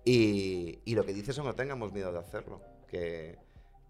Y, 0.05 0.81
y 0.85 0.95
lo 0.95 1.05
que 1.07 1.13
dice 1.15 1.31
es 1.31 1.37
que 1.39 1.43
no 1.45 1.55
tengamos 1.55 1.93
miedo 1.93 2.13
de 2.13 2.19
hacerlo, 2.19 2.61
que, 2.93 3.39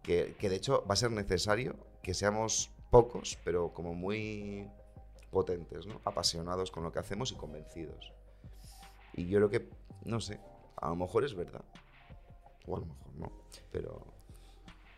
que, 0.03 0.35
que 0.39 0.49
de 0.49 0.57
hecho 0.57 0.83
va 0.89 0.95
a 0.95 0.97
ser 0.97 1.11
necesario 1.11 1.77
que 2.03 2.15
seamos 2.15 2.71
pocos, 2.91 3.37
pero 3.45 3.75
como 3.75 3.95
muy 3.95 4.67
potentes, 5.31 5.87
¿no? 5.87 6.01
Apasionados 6.05 6.71
con 6.71 6.83
lo 6.85 6.93
que 6.93 6.99
hacemos 7.01 7.33
y 7.33 7.37
convencidos. 7.37 8.13
Y 9.15 9.27
yo 9.29 9.39
creo 9.39 9.51
que, 9.51 9.69
no 10.05 10.21
sé, 10.21 10.41
a 10.77 10.89
lo 10.89 10.97
mejor 10.97 11.25
es 11.25 11.35
verdad. 11.35 11.65
O 12.67 12.77
a 12.77 12.81
lo 12.81 12.87
mejor 12.87 13.15
no. 13.17 13.33
Pero 13.71 14.07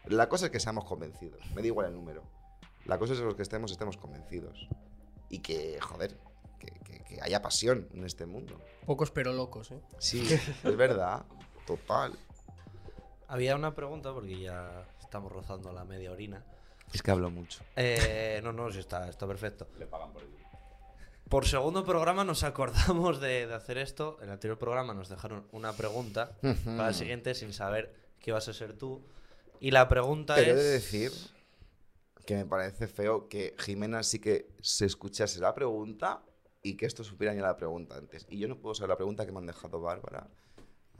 la 0.06 0.28
cosa 0.28 0.46
es 0.46 0.52
que 0.52 0.60
seamos 0.60 0.84
convencidos. 0.84 1.40
Me 1.54 1.62
da 1.62 1.66
igual 1.68 1.86
el 1.88 1.94
número. 1.94 2.22
La 2.84 2.98
cosa 2.98 3.14
es 3.14 3.18
que 3.20 3.24
los 3.24 3.34
que 3.34 3.42
estemos, 3.42 3.72
estemos 3.72 3.96
convencidos. 3.96 4.68
Y 5.30 5.38
que, 5.38 5.80
joder, 5.80 6.16
que, 6.58 6.66
que- 6.84 7.02
que 7.04 7.20
haya 7.22 7.40
pasión 7.42 7.88
en 7.94 8.04
este 8.04 8.26
mundo. 8.26 8.60
Pocos 8.86 9.10
pero 9.10 9.32
locos, 9.32 9.70
¿eh? 9.70 9.80
Sí, 9.98 10.26
es 10.64 10.76
verdad. 10.76 11.24
Total. 11.66 12.12
Había 13.34 13.56
una 13.56 13.74
pregunta, 13.74 14.14
porque 14.14 14.38
ya 14.38 14.86
estamos 15.00 15.32
rozando 15.32 15.72
la 15.72 15.84
media 15.84 16.12
orina. 16.12 16.44
Es 16.92 17.02
que 17.02 17.10
hablo 17.10 17.32
mucho. 17.32 17.64
Eh, 17.74 18.40
no, 18.44 18.52
no, 18.52 18.70
sí 18.70 18.78
está, 18.78 19.08
está 19.08 19.26
perfecto. 19.26 19.66
Le 19.76 19.88
pagan 19.88 20.12
por 20.12 20.22
ello. 20.22 20.36
Por 21.28 21.44
segundo 21.44 21.84
programa 21.84 22.22
nos 22.22 22.44
acordamos 22.44 23.20
de, 23.20 23.48
de 23.48 23.54
hacer 23.54 23.78
esto. 23.78 24.18
En 24.20 24.26
el 24.26 24.34
anterior 24.34 24.56
programa 24.56 24.94
nos 24.94 25.08
dejaron 25.08 25.48
una 25.50 25.72
pregunta 25.72 26.38
para 26.64 26.90
el 26.90 26.94
siguiente 26.94 27.34
sin 27.34 27.52
saber 27.52 27.92
qué 28.20 28.30
ibas 28.30 28.46
a 28.46 28.52
ser 28.52 28.78
tú. 28.78 29.02
Y 29.58 29.72
la 29.72 29.88
pregunta 29.88 30.36
Pero 30.36 30.52
he 30.52 30.54
es... 30.54 30.62
de 30.62 30.70
decir 30.70 31.12
que 32.24 32.36
me 32.36 32.46
parece 32.46 32.86
feo 32.86 33.28
que 33.28 33.56
Jimena 33.58 34.04
sí 34.04 34.20
que 34.20 34.46
se 34.60 34.86
escuchase 34.86 35.40
la 35.40 35.52
pregunta 35.56 36.22
y 36.62 36.76
que 36.76 36.86
esto 36.86 37.02
supieran 37.02 37.36
ya 37.36 37.42
la 37.42 37.56
pregunta 37.56 37.96
antes. 37.96 38.28
Y 38.30 38.38
yo 38.38 38.46
no 38.46 38.60
puedo 38.60 38.76
saber 38.76 38.90
la 38.90 38.96
pregunta 38.96 39.26
que 39.26 39.32
me 39.32 39.38
han 39.38 39.46
dejado 39.46 39.80
Bárbara, 39.80 40.28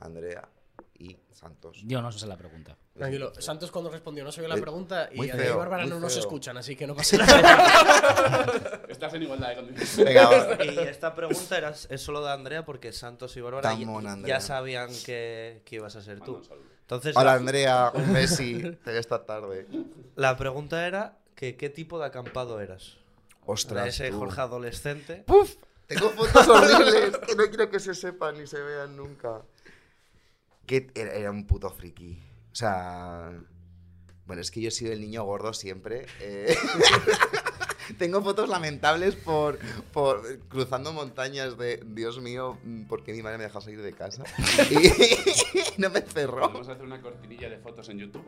Andrea 0.01 0.49
y 0.97 1.17
Santos. 1.31 1.81
Yo 1.85 2.01
no 2.01 2.11
sé 2.11 2.25
la 2.27 2.37
pregunta. 2.37 2.77
Tranquilo. 2.93 3.33
Santos 3.39 3.69
cuando 3.71 3.89
respondió 3.91 4.23
no 4.23 4.31
se 4.31 4.39
vio 4.41 4.47
la 4.47 4.55
Eh, 4.55 4.61
pregunta 4.61 5.09
y 5.11 5.17
muy 5.17 5.29
Andrea 5.29 5.47
y 5.47 5.49
feo, 5.49 5.57
Bárbara 5.59 5.85
no 5.85 5.99
nos 5.99 6.13
feo. 6.13 6.21
escuchan, 6.21 6.57
así 6.57 6.75
que 6.75 6.87
no 6.87 6.95
pasa 6.95 7.17
nada. 7.17 8.81
Estás 8.89 9.13
en 9.13 9.23
igualdad 9.23 9.49
de 9.49 9.55
condiciones. 9.55 9.97
Venga, 9.97 10.29
va. 10.29 10.63
Y 10.65 10.77
esta 10.79 11.13
pregunta 11.13 11.57
era, 11.57 11.69
es 11.71 12.01
solo 12.01 12.23
de 12.23 12.31
Andrea 12.31 12.63
porque 12.65 12.93
Santos 12.93 13.35
y 13.37 13.41
Bárbara 13.41 13.75
ya- 14.25 14.39
sabían 14.39 14.89
que, 15.05 15.61
que 15.65 15.75
ibas 15.75 15.95
a 15.95 16.01
ser 16.01 16.21
tú. 16.21 16.41
Entonces, 16.81 17.15
Hola 17.17 17.31
la, 17.31 17.33
Andrea, 17.33 17.91
un 17.93 18.13
besi. 18.13 18.61
Te 18.83 18.91
veo 18.91 18.99
esta 18.99 19.25
tarde. 19.25 19.67
la 20.15 20.37
pregunta 20.37 20.85
era 20.87 21.17
que 21.35 21.57
qué 21.57 21.69
tipo 21.69 21.99
de 21.99 22.05
acampado 22.05 22.61
eras. 22.61 22.97
Era 23.43 23.53
Ostras. 23.53 23.87
ese 23.87 24.11
tú. 24.11 24.19
Jorge 24.19 24.41
adolescente. 24.41 25.23
¡Puf! 25.27 25.55
Tengo 25.87 26.09
fotos 26.11 26.47
horribles 26.47 27.17
que 27.27 27.35
no 27.35 27.43
quiero 27.47 27.69
que 27.69 27.79
se 27.79 27.93
sepan 27.93 28.37
ni 28.39 28.47
se 28.47 28.59
vean 28.61 28.95
nunca. 28.95 29.41
Que 30.65 30.87
era, 30.95 31.31
un 31.31 31.45
puto 31.45 31.69
friki. 31.69 32.21
O 32.51 32.55
sea. 32.55 33.31
Bueno, 34.25 34.41
es 34.41 34.49
que 34.49 34.61
yo 34.61 34.69
he 34.69 34.71
sido 34.71 34.91
el 34.91 35.01
niño 35.01 35.23
gordo 35.23 35.53
siempre. 35.53 36.05
eh. 36.19 36.55
Tengo 37.97 38.21
fotos 38.21 38.49
lamentables 38.49 39.15
por, 39.15 39.59
por 39.93 40.39
cruzando 40.49 40.93
montañas 40.93 41.57
de 41.57 41.81
Dios 41.85 42.19
mío, 42.21 42.57
porque 42.87 43.13
mi 43.13 43.21
madre 43.21 43.37
me 43.37 43.43
dejó 43.45 43.61
salir 43.61 43.81
de 43.81 43.93
casa. 43.93 44.23
Y 44.69 45.77
no 45.81 45.89
me 45.89 46.01
cerró. 46.01 46.41
Podemos 46.47 46.69
hacer 46.69 46.83
una 46.83 47.01
cortinilla 47.01 47.49
de 47.49 47.57
fotos 47.59 47.89
en 47.89 47.99
YouTube. 47.99 48.23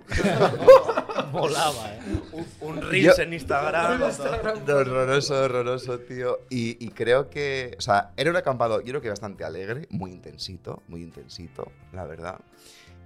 Volaba, 1.31 1.93
eh. 1.95 1.99
Un, 2.31 2.45
un 2.61 2.81
Reels 2.81 3.17
Yo- 3.17 3.23
en 3.23 3.33
Instagram. 3.33 4.01
Horroroso, 4.01 5.41
horroroso, 5.43 5.99
tío. 5.99 6.39
Y, 6.49 6.83
y 6.85 6.89
creo 6.91 7.29
que, 7.29 7.75
o 7.77 7.81
sea, 7.81 8.11
era 8.17 8.29
un 8.29 8.35
acampado, 8.35 8.79
yo 8.81 8.87
creo 8.93 9.01
que 9.01 9.09
bastante 9.09 9.43
alegre, 9.43 9.87
muy 9.89 10.11
intensito, 10.11 10.83
muy 10.87 11.01
intensito, 11.01 11.71
la 11.93 12.05
verdad. 12.05 12.39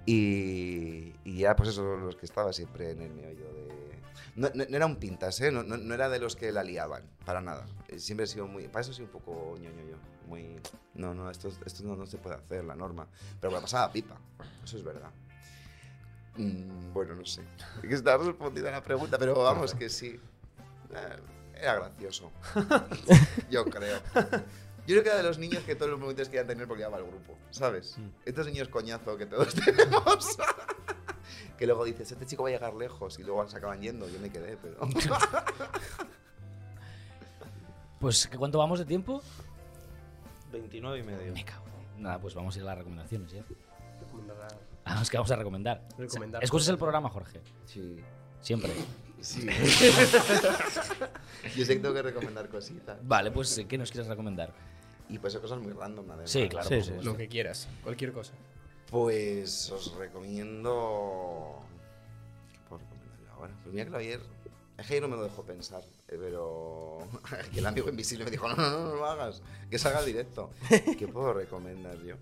Y, 0.06 1.14
y 1.24 1.38
ya, 1.38 1.54
pues 1.56 1.70
eso, 1.70 1.96
los 1.96 2.16
que 2.16 2.26
estaba 2.26 2.52
siempre 2.52 2.90
en 2.90 3.02
el 3.02 3.10
meollo 3.12 3.46
de... 3.52 3.91
No, 4.36 4.48
no- 4.54 4.64
no 4.68 4.76
era 4.76 4.86
un 4.86 4.96
pintas, 4.96 5.40
¿eh? 5.40 5.50
No, 5.52 5.94
era 5.94 6.08
de 6.08 6.18
los 6.18 6.36
que 6.36 6.52
la 6.52 6.62
liaban, 6.62 7.02
para 7.24 7.40
nada. 7.40 7.66
Eh, 7.88 7.98
Siempre 7.98 8.24
he 8.24 8.26
sido 8.26 8.46
muy... 8.46 8.68
Para 8.68 8.80
eso 8.82 8.92
soy 8.92 9.04
un 9.04 9.10
poco 9.10 9.56
ñoño 9.58 9.82
yo. 9.90 9.96
Muy... 10.28 10.58
No, 10.94 11.14
no, 11.14 11.30
esto, 11.30 11.48
esto 11.64 11.82
no, 11.84 12.06
se 12.06 12.18
puede 12.18 12.36
hacer, 12.36 12.64
la 12.64 12.74
norma. 12.74 13.06
Pero 13.40 13.50
me 13.50 13.56
la 13.56 13.62
pasaba 13.62 13.92
pipa, 13.92 14.16
eso 14.64 14.76
es 14.76 14.84
verdad. 14.84 15.10
Mm, 16.36 16.92
bueno, 16.92 17.14
no 17.14 17.24
sé. 17.26 17.42
Que 17.82 17.94
está 17.94 18.16
respondida 18.16 18.70
la 18.70 18.82
pregunta, 18.82 19.18
pero 19.18 19.34
vamos 19.42 19.74
que 19.74 19.88
sí. 19.88 20.18
Eh, 20.94 21.18
Era 21.60 21.74
gracioso. 21.76 22.30
Yo 23.50 23.64
creo. 23.66 24.00
Yo 24.84 24.94
creo 24.94 25.02
que 25.04 25.08
era 25.10 25.18
de 25.18 25.22
los 25.22 25.38
niños 25.38 25.62
que 25.64 25.76
todos 25.76 25.90
los 25.92 26.00
momentos 26.00 26.28
querían 26.28 26.46
tener 26.48 26.66
porque 26.66 26.82
llevaba 26.82 26.98
el 26.98 27.06
grupo, 27.08 27.38
¿sabes? 27.50 27.96
Estos 28.24 28.46
niños 28.46 28.68
coñazo 28.68 29.16
que 29.16 29.26
todos 29.26 29.54
tenemos. 29.64 30.36
Que 31.62 31.66
luego 31.68 31.84
dices, 31.84 32.10
este 32.10 32.26
chico 32.26 32.42
va 32.42 32.48
a 32.48 32.52
llegar 32.52 32.74
lejos 32.74 33.20
y 33.20 33.22
luego 33.22 33.46
se 33.48 33.56
acaban 33.56 33.80
yendo. 33.80 34.08
Yo 34.08 34.18
me 34.18 34.30
quedé, 34.30 34.56
pero. 34.56 34.78
Pues, 38.00 38.26
¿qué 38.26 38.36
¿cuánto 38.36 38.58
vamos 38.58 38.80
de 38.80 38.84
tiempo? 38.84 39.22
29 40.50 40.98
y 40.98 41.02
medio. 41.04 41.32
Me 41.32 41.44
cago. 41.44 41.62
en- 41.96 42.02
Nada, 42.02 42.18
pues 42.20 42.34
vamos 42.34 42.56
a 42.56 42.58
ir 42.58 42.64
a 42.64 42.70
las 42.70 42.78
recomendaciones 42.78 43.30
ya. 43.30 43.44
Ah, 44.84 44.98
es 45.00 45.08
que 45.08 45.18
vamos 45.18 45.30
a 45.30 45.36
recomendar. 45.36 45.86
Recomendar. 45.96 46.42
Escuchas 46.42 46.66
el 46.70 46.78
programa, 46.78 47.08
Jorge. 47.10 47.40
Sí. 47.64 48.00
Siempre. 48.40 48.72
Sí. 49.20 49.46
Yo 51.56 51.64
sé 51.64 51.76
que 51.76 51.80
tengo 51.80 51.94
que 51.94 52.02
recomendar 52.02 52.48
cositas. 52.48 52.98
Vale, 53.06 53.30
pues, 53.30 53.64
¿qué 53.68 53.78
nos 53.78 53.92
quieres 53.92 54.08
recomendar? 54.08 54.52
Y 55.08 55.18
puede 55.18 55.30
ser 55.30 55.40
cosas 55.40 55.60
muy 55.60 55.72
random, 55.72 56.10
además. 56.10 56.28
Sí, 56.28 56.48
claro. 56.48 56.68
Sí, 56.68 56.82
sí. 56.82 56.92
Lo 57.02 57.16
que 57.16 57.28
quieras, 57.28 57.68
cualquier 57.84 58.12
cosa. 58.12 58.32
Pues 58.92 59.70
os 59.70 59.94
recomiendo. 59.96 61.60
¿Qué 62.52 62.58
puedo 62.68 62.82
recomendarle 62.82 63.28
ahora? 63.34 63.52
Pues 63.62 63.72
mira 63.72 63.84
que 63.86 63.90
lo 63.90 63.96
ayer. 63.96 64.20
Es 64.76 64.86
que 64.86 64.92
ayer 64.92 65.02
no 65.02 65.08
me 65.08 65.16
lo 65.16 65.22
dejó 65.24 65.42
pensar, 65.44 65.82
eh, 66.08 66.18
pero. 66.20 66.98
que 67.52 67.60
el 67.60 67.66
amigo 67.66 67.88
invisible 67.88 68.26
me 68.26 68.30
dijo: 68.30 68.46
no, 68.48 68.54
no, 68.54 68.70
no, 68.70 68.78
no 68.90 68.94
lo 68.96 69.06
hagas, 69.06 69.40
que 69.70 69.78
salga 69.78 70.00
al 70.00 70.04
directo. 70.06 70.50
¿Qué 70.98 71.08
puedo 71.08 71.32
recomendar 71.32 71.96
yo? 72.02 72.16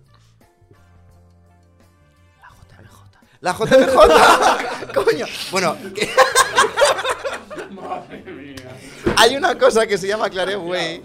La 3.41 3.53
JMJ. 3.53 3.91
La 3.91 4.87
JMJ. 4.87 4.93
Coño. 5.03 5.25
Bueno, 5.51 5.75
que- 5.93 6.09
Madre 7.71 8.23
mía. 8.31 8.77
hay 9.17 9.35
una 9.35 9.57
cosa 9.57 9.85
que 9.85 9.97
se 9.97 10.07
llama 10.07 10.29
Claret 10.29 10.57
Way. 10.57 11.03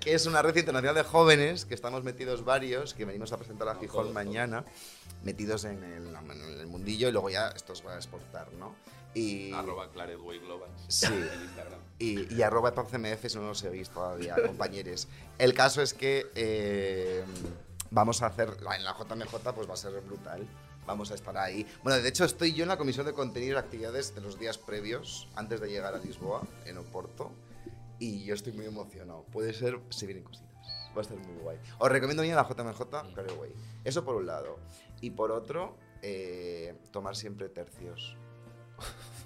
Que 0.00 0.14
es 0.14 0.26
una 0.26 0.42
red 0.42 0.56
internacional 0.56 0.94
de 0.94 1.02
jóvenes 1.04 1.66
que 1.66 1.74
estamos 1.74 2.02
metidos 2.02 2.44
varios, 2.44 2.94
que 2.94 3.04
venimos 3.04 3.32
a 3.32 3.36
presentar 3.36 3.68
a 3.68 3.74
Gijón 3.76 4.12
mañana, 4.12 4.64
metidos 5.22 5.64
en 5.64 5.82
el, 5.84 6.08
en 6.14 6.60
el 6.60 6.66
mundillo 6.66 7.08
y 7.08 7.12
luego 7.12 7.30
ya 7.30 7.48
esto 7.50 7.74
os 7.74 7.86
va 7.86 7.94
a 7.94 7.96
exportar, 7.96 8.50
¿no? 8.54 8.74
Y, 9.14 9.52
Arroba 9.52 9.90
Claretway 9.90 10.38
Global. 10.38 10.70
Sí. 10.88 11.06
En 11.10 11.42
Instagram. 11.42 11.80
y, 11.98 12.34
y 12.34 12.42
arroba 12.42 12.70
epacmf 12.70 13.26
si 13.26 13.36
no 13.36 13.48
los 13.48 13.58
seguís 13.58 13.90
todavía, 13.90 14.36
compañeros. 14.46 15.08
El 15.38 15.52
caso 15.52 15.82
es 15.82 15.94
que 15.94 16.30
eh, 16.34 17.24
vamos 17.90 18.22
a 18.22 18.26
hacer, 18.26 18.56
en 18.74 18.84
la 18.84 18.96
JMJ 18.96 19.52
pues 19.54 19.68
va 19.68 19.74
a 19.74 19.76
ser 19.76 20.00
brutal. 20.00 20.46
Vamos 20.86 21.10
a 21.10 21.14
estar 21.14 21.36
ahí. 21.36 21.66
Bueno, 21.84 22.02
de 22.02 22.08
hecho 22.08 22.24
estoy 22.24 22.52
yo 22.52 22.62
en 22.64 22.68
la 22.68 22.78
comisión 22.78 23.06
de 23.06 23.12
contenido 23.12 23.54
y 23.54 23.58
actividades 23.58 24.14
de 24.14 24.22
los 24.22 24.38
días 24.38 24.58
previos, 24.58 25.28
antes 25.36 25.60
de 25.60 25.68
llegar 25.68 25.94
a 25.94 25.98
Lisboa, 25.98 26.42
en 26.64 26.78
Oporto. 26.78 27.30
Y 28.00 28.24
yo 28.24 28.34
estoy 28.34 28.52
muy 28.54 28.64
emocionado. 28.64 29.24
Puede 29.30 29.52
ser, 29.52 29.78
se 29.90 30.06
vienen 30.06 30.24
cositas. 30.24 30.50
Va 30.96 30.98
a 30.98 31.00
estar 31.02 31.18
muy 31.18 31.36
guay. 31.42 31.58
Os 31.78 31.88
recomiendo 31.88 32.22
bien 32.22 32.34
la 32.34 32.42
JMJ, 32.48 32.80
claro, 33.14 33.36
guay. 33.36 33.52
Eso 33.84 34.04
por 34.04 34.16
un 34.16 34.26
lado. 34.26 34.58
Y 35.00 35.10
por 35.10 35.30
otro, 35.30 35.76
eh, 36.02 36.74
tomar 36.90 37.14
siempre 37.14 37.48
tercios. 37.48 38.16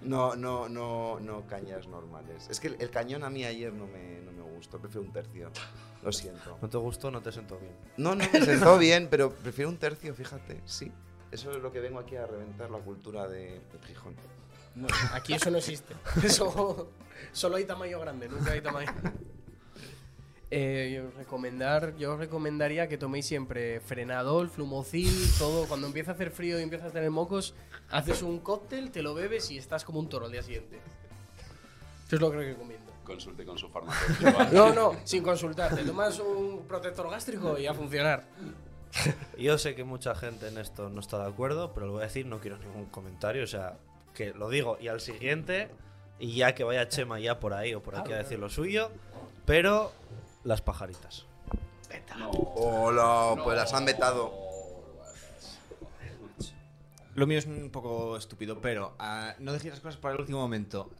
No, 0.00 0.34
no, 0.34 0.70
no, 0.70 1.20
no 1.20 1.46
cañas 1.46 1.86
normales. 1.86 2.48
Es 2.48 2.60
que 2.60 2.68
el, 2.68 2.76
el 2.80 2.90
cañón 2.90 3.24
a 3.24 3.28
mí 3.28 3.44
ayer 3.44 3.70
no 3.70 3.86
me, 3.86 4.22
no 4.22 4.32
me 4.32 4.42
gustó. 4.42 4.78
Prefiero 4.78 5.06
un 5.06 5.12
tercio. 5.12 5.50
Lo 6.02 6.10
siento. 6.12 6.56
¿No 6.62 6.70
te 6.70 6.78
gustó? 6.78 7.10
No 7.10 7.20
te 7.20 7.30
sentó 7.30 7.58
bien. 7.58 7.74
No, 7.98 8.14
no, 8.14 8.24
me 8.32 8.40
sentó 8.42 8.78
bien, 8.78 9.08
pero 9.10 9.30
prefiero 9.30 9.68
un 9.68 9.76
tercio, 9.76 10.14
fíjate. 10.14 10.62
Sí. 10.64 10.90
Eso 11.30 11.50
es 11.52 11.58
lo 11.58 11.70
que 11.70 11.80
vengo 11.80 11.98
aquí 11.98 12.16
a 12.16 12.26
reventar 12.26 12.70
la 12.70 12.78
cultura 12.78 13.28
de, 13.28 13.60
de 13.60 13.86
Gijón. 13.86 14.16
No, 14.74 14.88
aquí 15.12 15.34
eso 15.34 15.50
no 15.50 15.58
existe. 15.58 15.94
Eso, 16.22 16.88
solo 17.32 17.56
hay 17.56 17.64
tamaño 17.64 18.00
grande, 18.00 18.28
nunca 18.28 18.52
hay 18.52 18.60
tamaño. 18.60 18.92
Eh, 20.52 20.90
yo, 20.96 21.16
recomendar, 21.16 21.94
yo 21.96 22.14
os 22.14 22.18
recomendaría 22.18 22.88
que 22.88 22.98
toméis 22.98 23.24
siempre 23.24 23.78
frenadol, 23.78 24.50
flumocil, 24.50 25.14
todo. 25.38 25.68
Cuando 25.68 25.86
empieza 25.86 26.10
a 26.10 26.14
hacer 26.14 26.32
frío 26.32 26.58
y 26.58 26.62
empiezas 26.64 26.88
a 26.88 26.92
tener 26.92 27.12
mocos, 27.12 27.54
haces 27.88 28.22
un 28.22 28.40
cóctel, 28.40 28.90
te 28.90 29.00
lo 29.00 29.14
bebes 29.14 29.48
y 29.52 29.58
estás 29.58 29.84
como 29.84 30.00
un 30.00 30.08
toro 30.08 30.26
al 30.26 30.32
día 30.32 30.42
siguiente. 30.42 30.80
Eso 32.04 32.16
es 32.16 32.20
lo 32.20 32.32
que 32.32 32.38
recomiendo. 32.38 32.92
Consulte 33.04 33.44
con 33.44 33.58
su 33.58 33.68
farmacéutico. 33.68 34.44
No, 34.52 34.72
no, 34.74 34.96
sin 35.04 35.22
consultar. 35.22 35.72
Te 35.72 35.84
tomas 35.84 36.18
un 36.18 36.64
protector 36.66 37.08
gástrico 37.08 37.56
y 37.56 37.68
a 37.68 37.74
funcionar. 37.74 38.24
Yo 39.38 39.58
sé 39.58 39.74
que 39.74 39.84
mucha 39.84 40.14
gente 40.14 40.48
en 40.48 40.58
esto 40.58 40.88
no 40.90 41.00
está 41.00 41.22
de 41.22 41.28
acuerdo, 41.28 41.72
pero 41.72 41.86
lo 41.86 41.92
voy 41.92 42.02
a 42.02 42.06
decir, 42.06 42.26
no 42.26 42.40
quiero 42.40 42.58
ningún 42.58 42.86
comentario, 42.86 43.44
o 43.44 43.46
sea, 43.46 43.78
que 44.14 44.32
lo 44.32 44.50
digo 44.50 44.78
y 44.80 44.88
al 44.88 45.00
siguiente, 45.00 45.70
y 46.20 46.34
ya 46.36 46.54
que 46.54 46.64
vaya 46.64 46.88
Chema 46.88 47.18
ya 47.18 47.40
por 47.40 47.54
ahí 47.54 47.74
o 47.74 47.82
por 47.82 47.96
aquí 47.96 48.12
a 48.12 48.18
decir 48.18 48.38
lo 48.38 48.48
suyo, 48.50 48.90
pero 49.46 49.92
las 50.44 50.60
pajaritas. 50.60 51.26
Hola, 52.54 53.40
pues 53.42 53.56
las 53.56 53.72
han 53.72 53.84
vetado. 53.84 54.50
Lo 57.16 57.26
mío 57.26 57.38
es 57.38 57.46
un 57.46 57.70
poco 57.70 58.16
estúpido, 58.16 58.60
pero 58.60 58.94
ah, 58.98 59.34
no 59.40 59.52
dejéis 59.52 59.74
las 59.74 59.80
cosas 59.80 59.98
para 59.98 60.14
el 60.14 60.20
último 60.20 60.38
momento. 60.38 60.90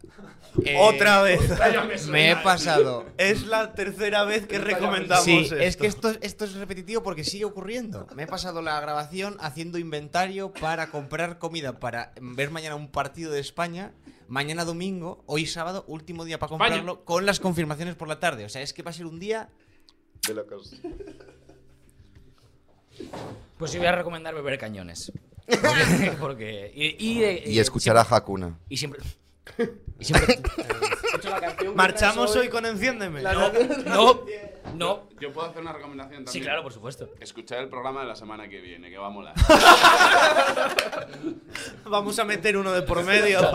Eh, 0.64 0.76
¡Otra 0.78 1.22
vez! 1.22 1.40
Me 2.09 2.33
he 2.33 2.37
pasado. 2.37 3.06
es 3.16 3.46
la 3.46 3.74
tercera 3.74 4.24
vez 4.24 4.46
que 4.46 4.59
recomendamos 4.59 5.24
Sí, 5.24 5.38
esto. 5.38 5.56
es 5.56 5.76
que 5.76 5.87
esto, 5.87 6.11
esto 6.20 6.44
es 6.44 6.54
repetitivo 6.54 7.02
porque 7.02 7.22
sigue 7.22 7.44
ocurriendo. 7.44 8.09
Me 8.16 8.24
he 8.24 8.26
pasado 8.26 8.61
la 8.61 8.80
grabación 8.80 9.37
haciendo 9.40 9.78
inventario 9.78 10.52
para 10.52 10.90
comprar 10.90 11.38
comida 11.38 11.78
para 11.78 12.12
ver 12.20 12.50
mañana 12.50 12.74
un 12.74 12.88
partido 12.88 13.30
de 13.30 13.40
España. 13.40 13.92
Mañana 14.31 14.64
domingo, 14.64 15.25
hoy 15.27 15.45
sábado, 15.45 15.85
último 15.88 16.25
día 16.25 16.38
para 16.38 16.55
España. 16.55 16.77
comprarlo 16.77 17.05
con 17.05 17.27
las 17.27 17.40
confirmaciones 17.40 17.97
por 17.97 18.07
la 18.07 18.21
tarde. 18.21 18.45
O 18.45 18.49
sea, 18.49 18.62
es 18.62 18.73
que 18.73 18.85
va 18.85 18.90
a 18.93 18.95
ser 18.95 19.07
un 19.07 19.19
día. 19.19 19.49
De 20.25 20.35
locos. 20.35 20.73
Pues 23.59 23.73
yo 23.73 23.81
voy 23.81 23.88
a 23.88 23.93
recomendar 23.93 24.33
beber 24.33 24.57
cañones. 24.57 25.11
Porque. 25.49 26.12
porque- 26.21 26.73
y, 26.73 27.05
y, 27.05 27.25
eh, 27.25 27.43
Y 27.45 27.59
escuchar 27.59 27.97
a 27.97 28.03
Hakuna. 28.03 28.57
Y 28.69 28.77
siempre. 28.77 29.01
Y 29.99 30.05
siempre. 30.05 30.40
Marchamos 31.75 32.37
hoy 32.37 32.49
con 32.49 32.64
Enciéndeme. 32.66 33.23
No, 33.23 33.33
no, 33.85 34.21
no. 34.75 35.09
Yo 35.20 35.33
puedo 35.33 35.49
hacer 35.49 35.62
una 35.62 35.73
recomendación 35.73 36.25
también. 36.25 36.33
Sí, 36.33 36.40
claro, 36.40 36.62
por 36.62 36.73
supuesto. 36.73 37.09
Escuchar 37.20 37.59
el 37.61 37.68
programa 37.68 38.01
de 38.03 38.09
la 38.09 38.16
semana 38.16 38.49
que 38.49 38.61
viene, 38.61 38.90
que 38.90 38.99
va 38.99 39.07
a 39.09 39.11
molar. 39.11 39.35
Vamos 41.85 42.18
a 42.18 42.25
meter 42.25 42.57
uno 42.57 42.73
de 42.73 42.83
por 42.83 43.03
medio. 43.05 43.40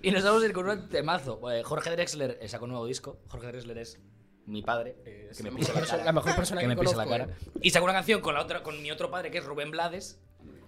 Y 0.00 0.12
nos 0.12 0.22
vamos 0.22 0.44
a 0.44 0.46
ir 0.46 0.52
con 0.52 0.68
un 0.68 0.88
temazo. 0.88 1.40
Eh, 1.50 1.64
Jorge 1.64 1.90
Drexler 1.90 2.38
eh, 2.40 2.48
sacó 2.48 2.66
un 2.66 2.70
nuevo 2.70 2.86
disco. 2.86 3.18
Jorge 3.26 3.48
Drexler 3.48 3.78
es 3.78 3.98
mi 4.46 4.62
padre, 4.62 4.94
Es 5.28 5.38
que 5.38 5.42
me 5.42 5.50
la 5.50 5.56
pisa 5.56 5.72
la 5.72 5.80
mejor 5.80 5.88
cara. 5.88 5.98
perso- 5.98 6.04
la 6.04 6.12
mejor 6.12 6.36
persona 6.36 6.60
que 6.60 6.68
me 6.68 6.76
pisa 6.76 6.96
la 6.96 7.06
cara. 7.06 7.28
Y 7.60 7.70
sacó 7.70 7.84
una 7.84 7.94
canción 7.94 8.20
con 8.20 8.34
la 8.34 8.40
otra, 8.42 8.62
con 8.62 8.80
mi 8.80 8.92
otro 8.92 9.10
padre, 9.10 9.32
que 9.32 9.38
es 9.38 9.44
Rubén 9.44 9.72
Blades. 9.72 10.20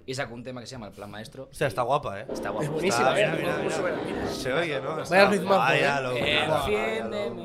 Y 0.06 0.14
sacó 0.14 0.34
un 0.34 0.42
tema 0.42 0.60
que 0.60 0.66
se 0.66 0.72
llama 0.72 0.86
El 0.88 0.92
Plan 0.92 1.10
Maestro. 1.10 1.48
O 1.50 1.54
sea, 1.54 1.68
está 1.68 1.82
guapa, 1.82 2.20
¿eh? 2.20 2.26
Está 2.32 2.50
guapo. 2.50 2.64
Es 2.64 2.70
buenísima, 2.70 3.16
Está- 3.18 3.34
mira, 3.36 3.58
mira, 3.62 3.80
mira. 4.12 4.28
Se 4.32 4.52
oye, 4.52 4.80
¿no? 4.80 4.96
Vaya 4.96 5.28
ritmazo, 5.28 5.58
Vaya, 5.58 5.98
¿eh? 5.98 6.02
loco. 6.02 6.16
Enciéndeme. 6.18 7.42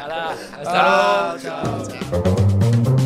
Hala, 0.00 0.30
Hasta 0.58 0.72
Chao, 0.72 1.36
luego. 1.36 1.88
chao. 1.88 2.98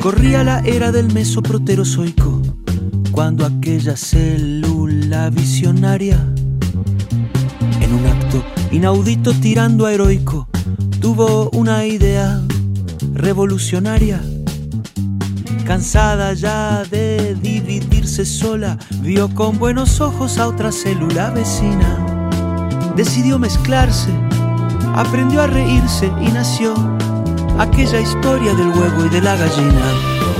Corría 0.00 0.42
la 0.44 0.60
era 0.60 0.90
del 0.92 1.12
mesoproterozoico, 1.12 2.42
cuando 3.12 3.46
aquella 3.46 3.96
célula 3.96 5.30
visionaria, 5.30 6.18
inaudito 8.72 9.32
tirando 9.34 9.86
a 9.86 9.92
heroico, 9.92 10.48
tuvo 11.00 11.50
una 11.50 11.84
idea 11.84 12.40
revolucionaria. 13.14 14.20
Cansada 15.64 16.32
ya 16.32 16.82
de 16.90 17.36
dividirse 17.40 18.24
sola, 18.24 18.78
vio 19.00 19.32
con 19.34 19.58
buenos 19.58 20.00
ojos 20.00 20.38
a 20.38 20.48
otra 20.48 20.72
célula 20.72 21.30
vecina. 21.30 22.30
Decidió 22.96 23.38
mezclarse, 23.38 24.10
aprendió 24.94 25.42
a 25.42 25.46
reírse 25.46 26.10
y 26.20 26.32
nació 26.32 26.74
aquella 27.58 28.00
historia 28.00 28.54
del 28.54 28.68
huevo 28.68 29.06
y 29.06 29.08
de 29.10 29.20
la 29.20 29.36
gallina. 29.36 30.31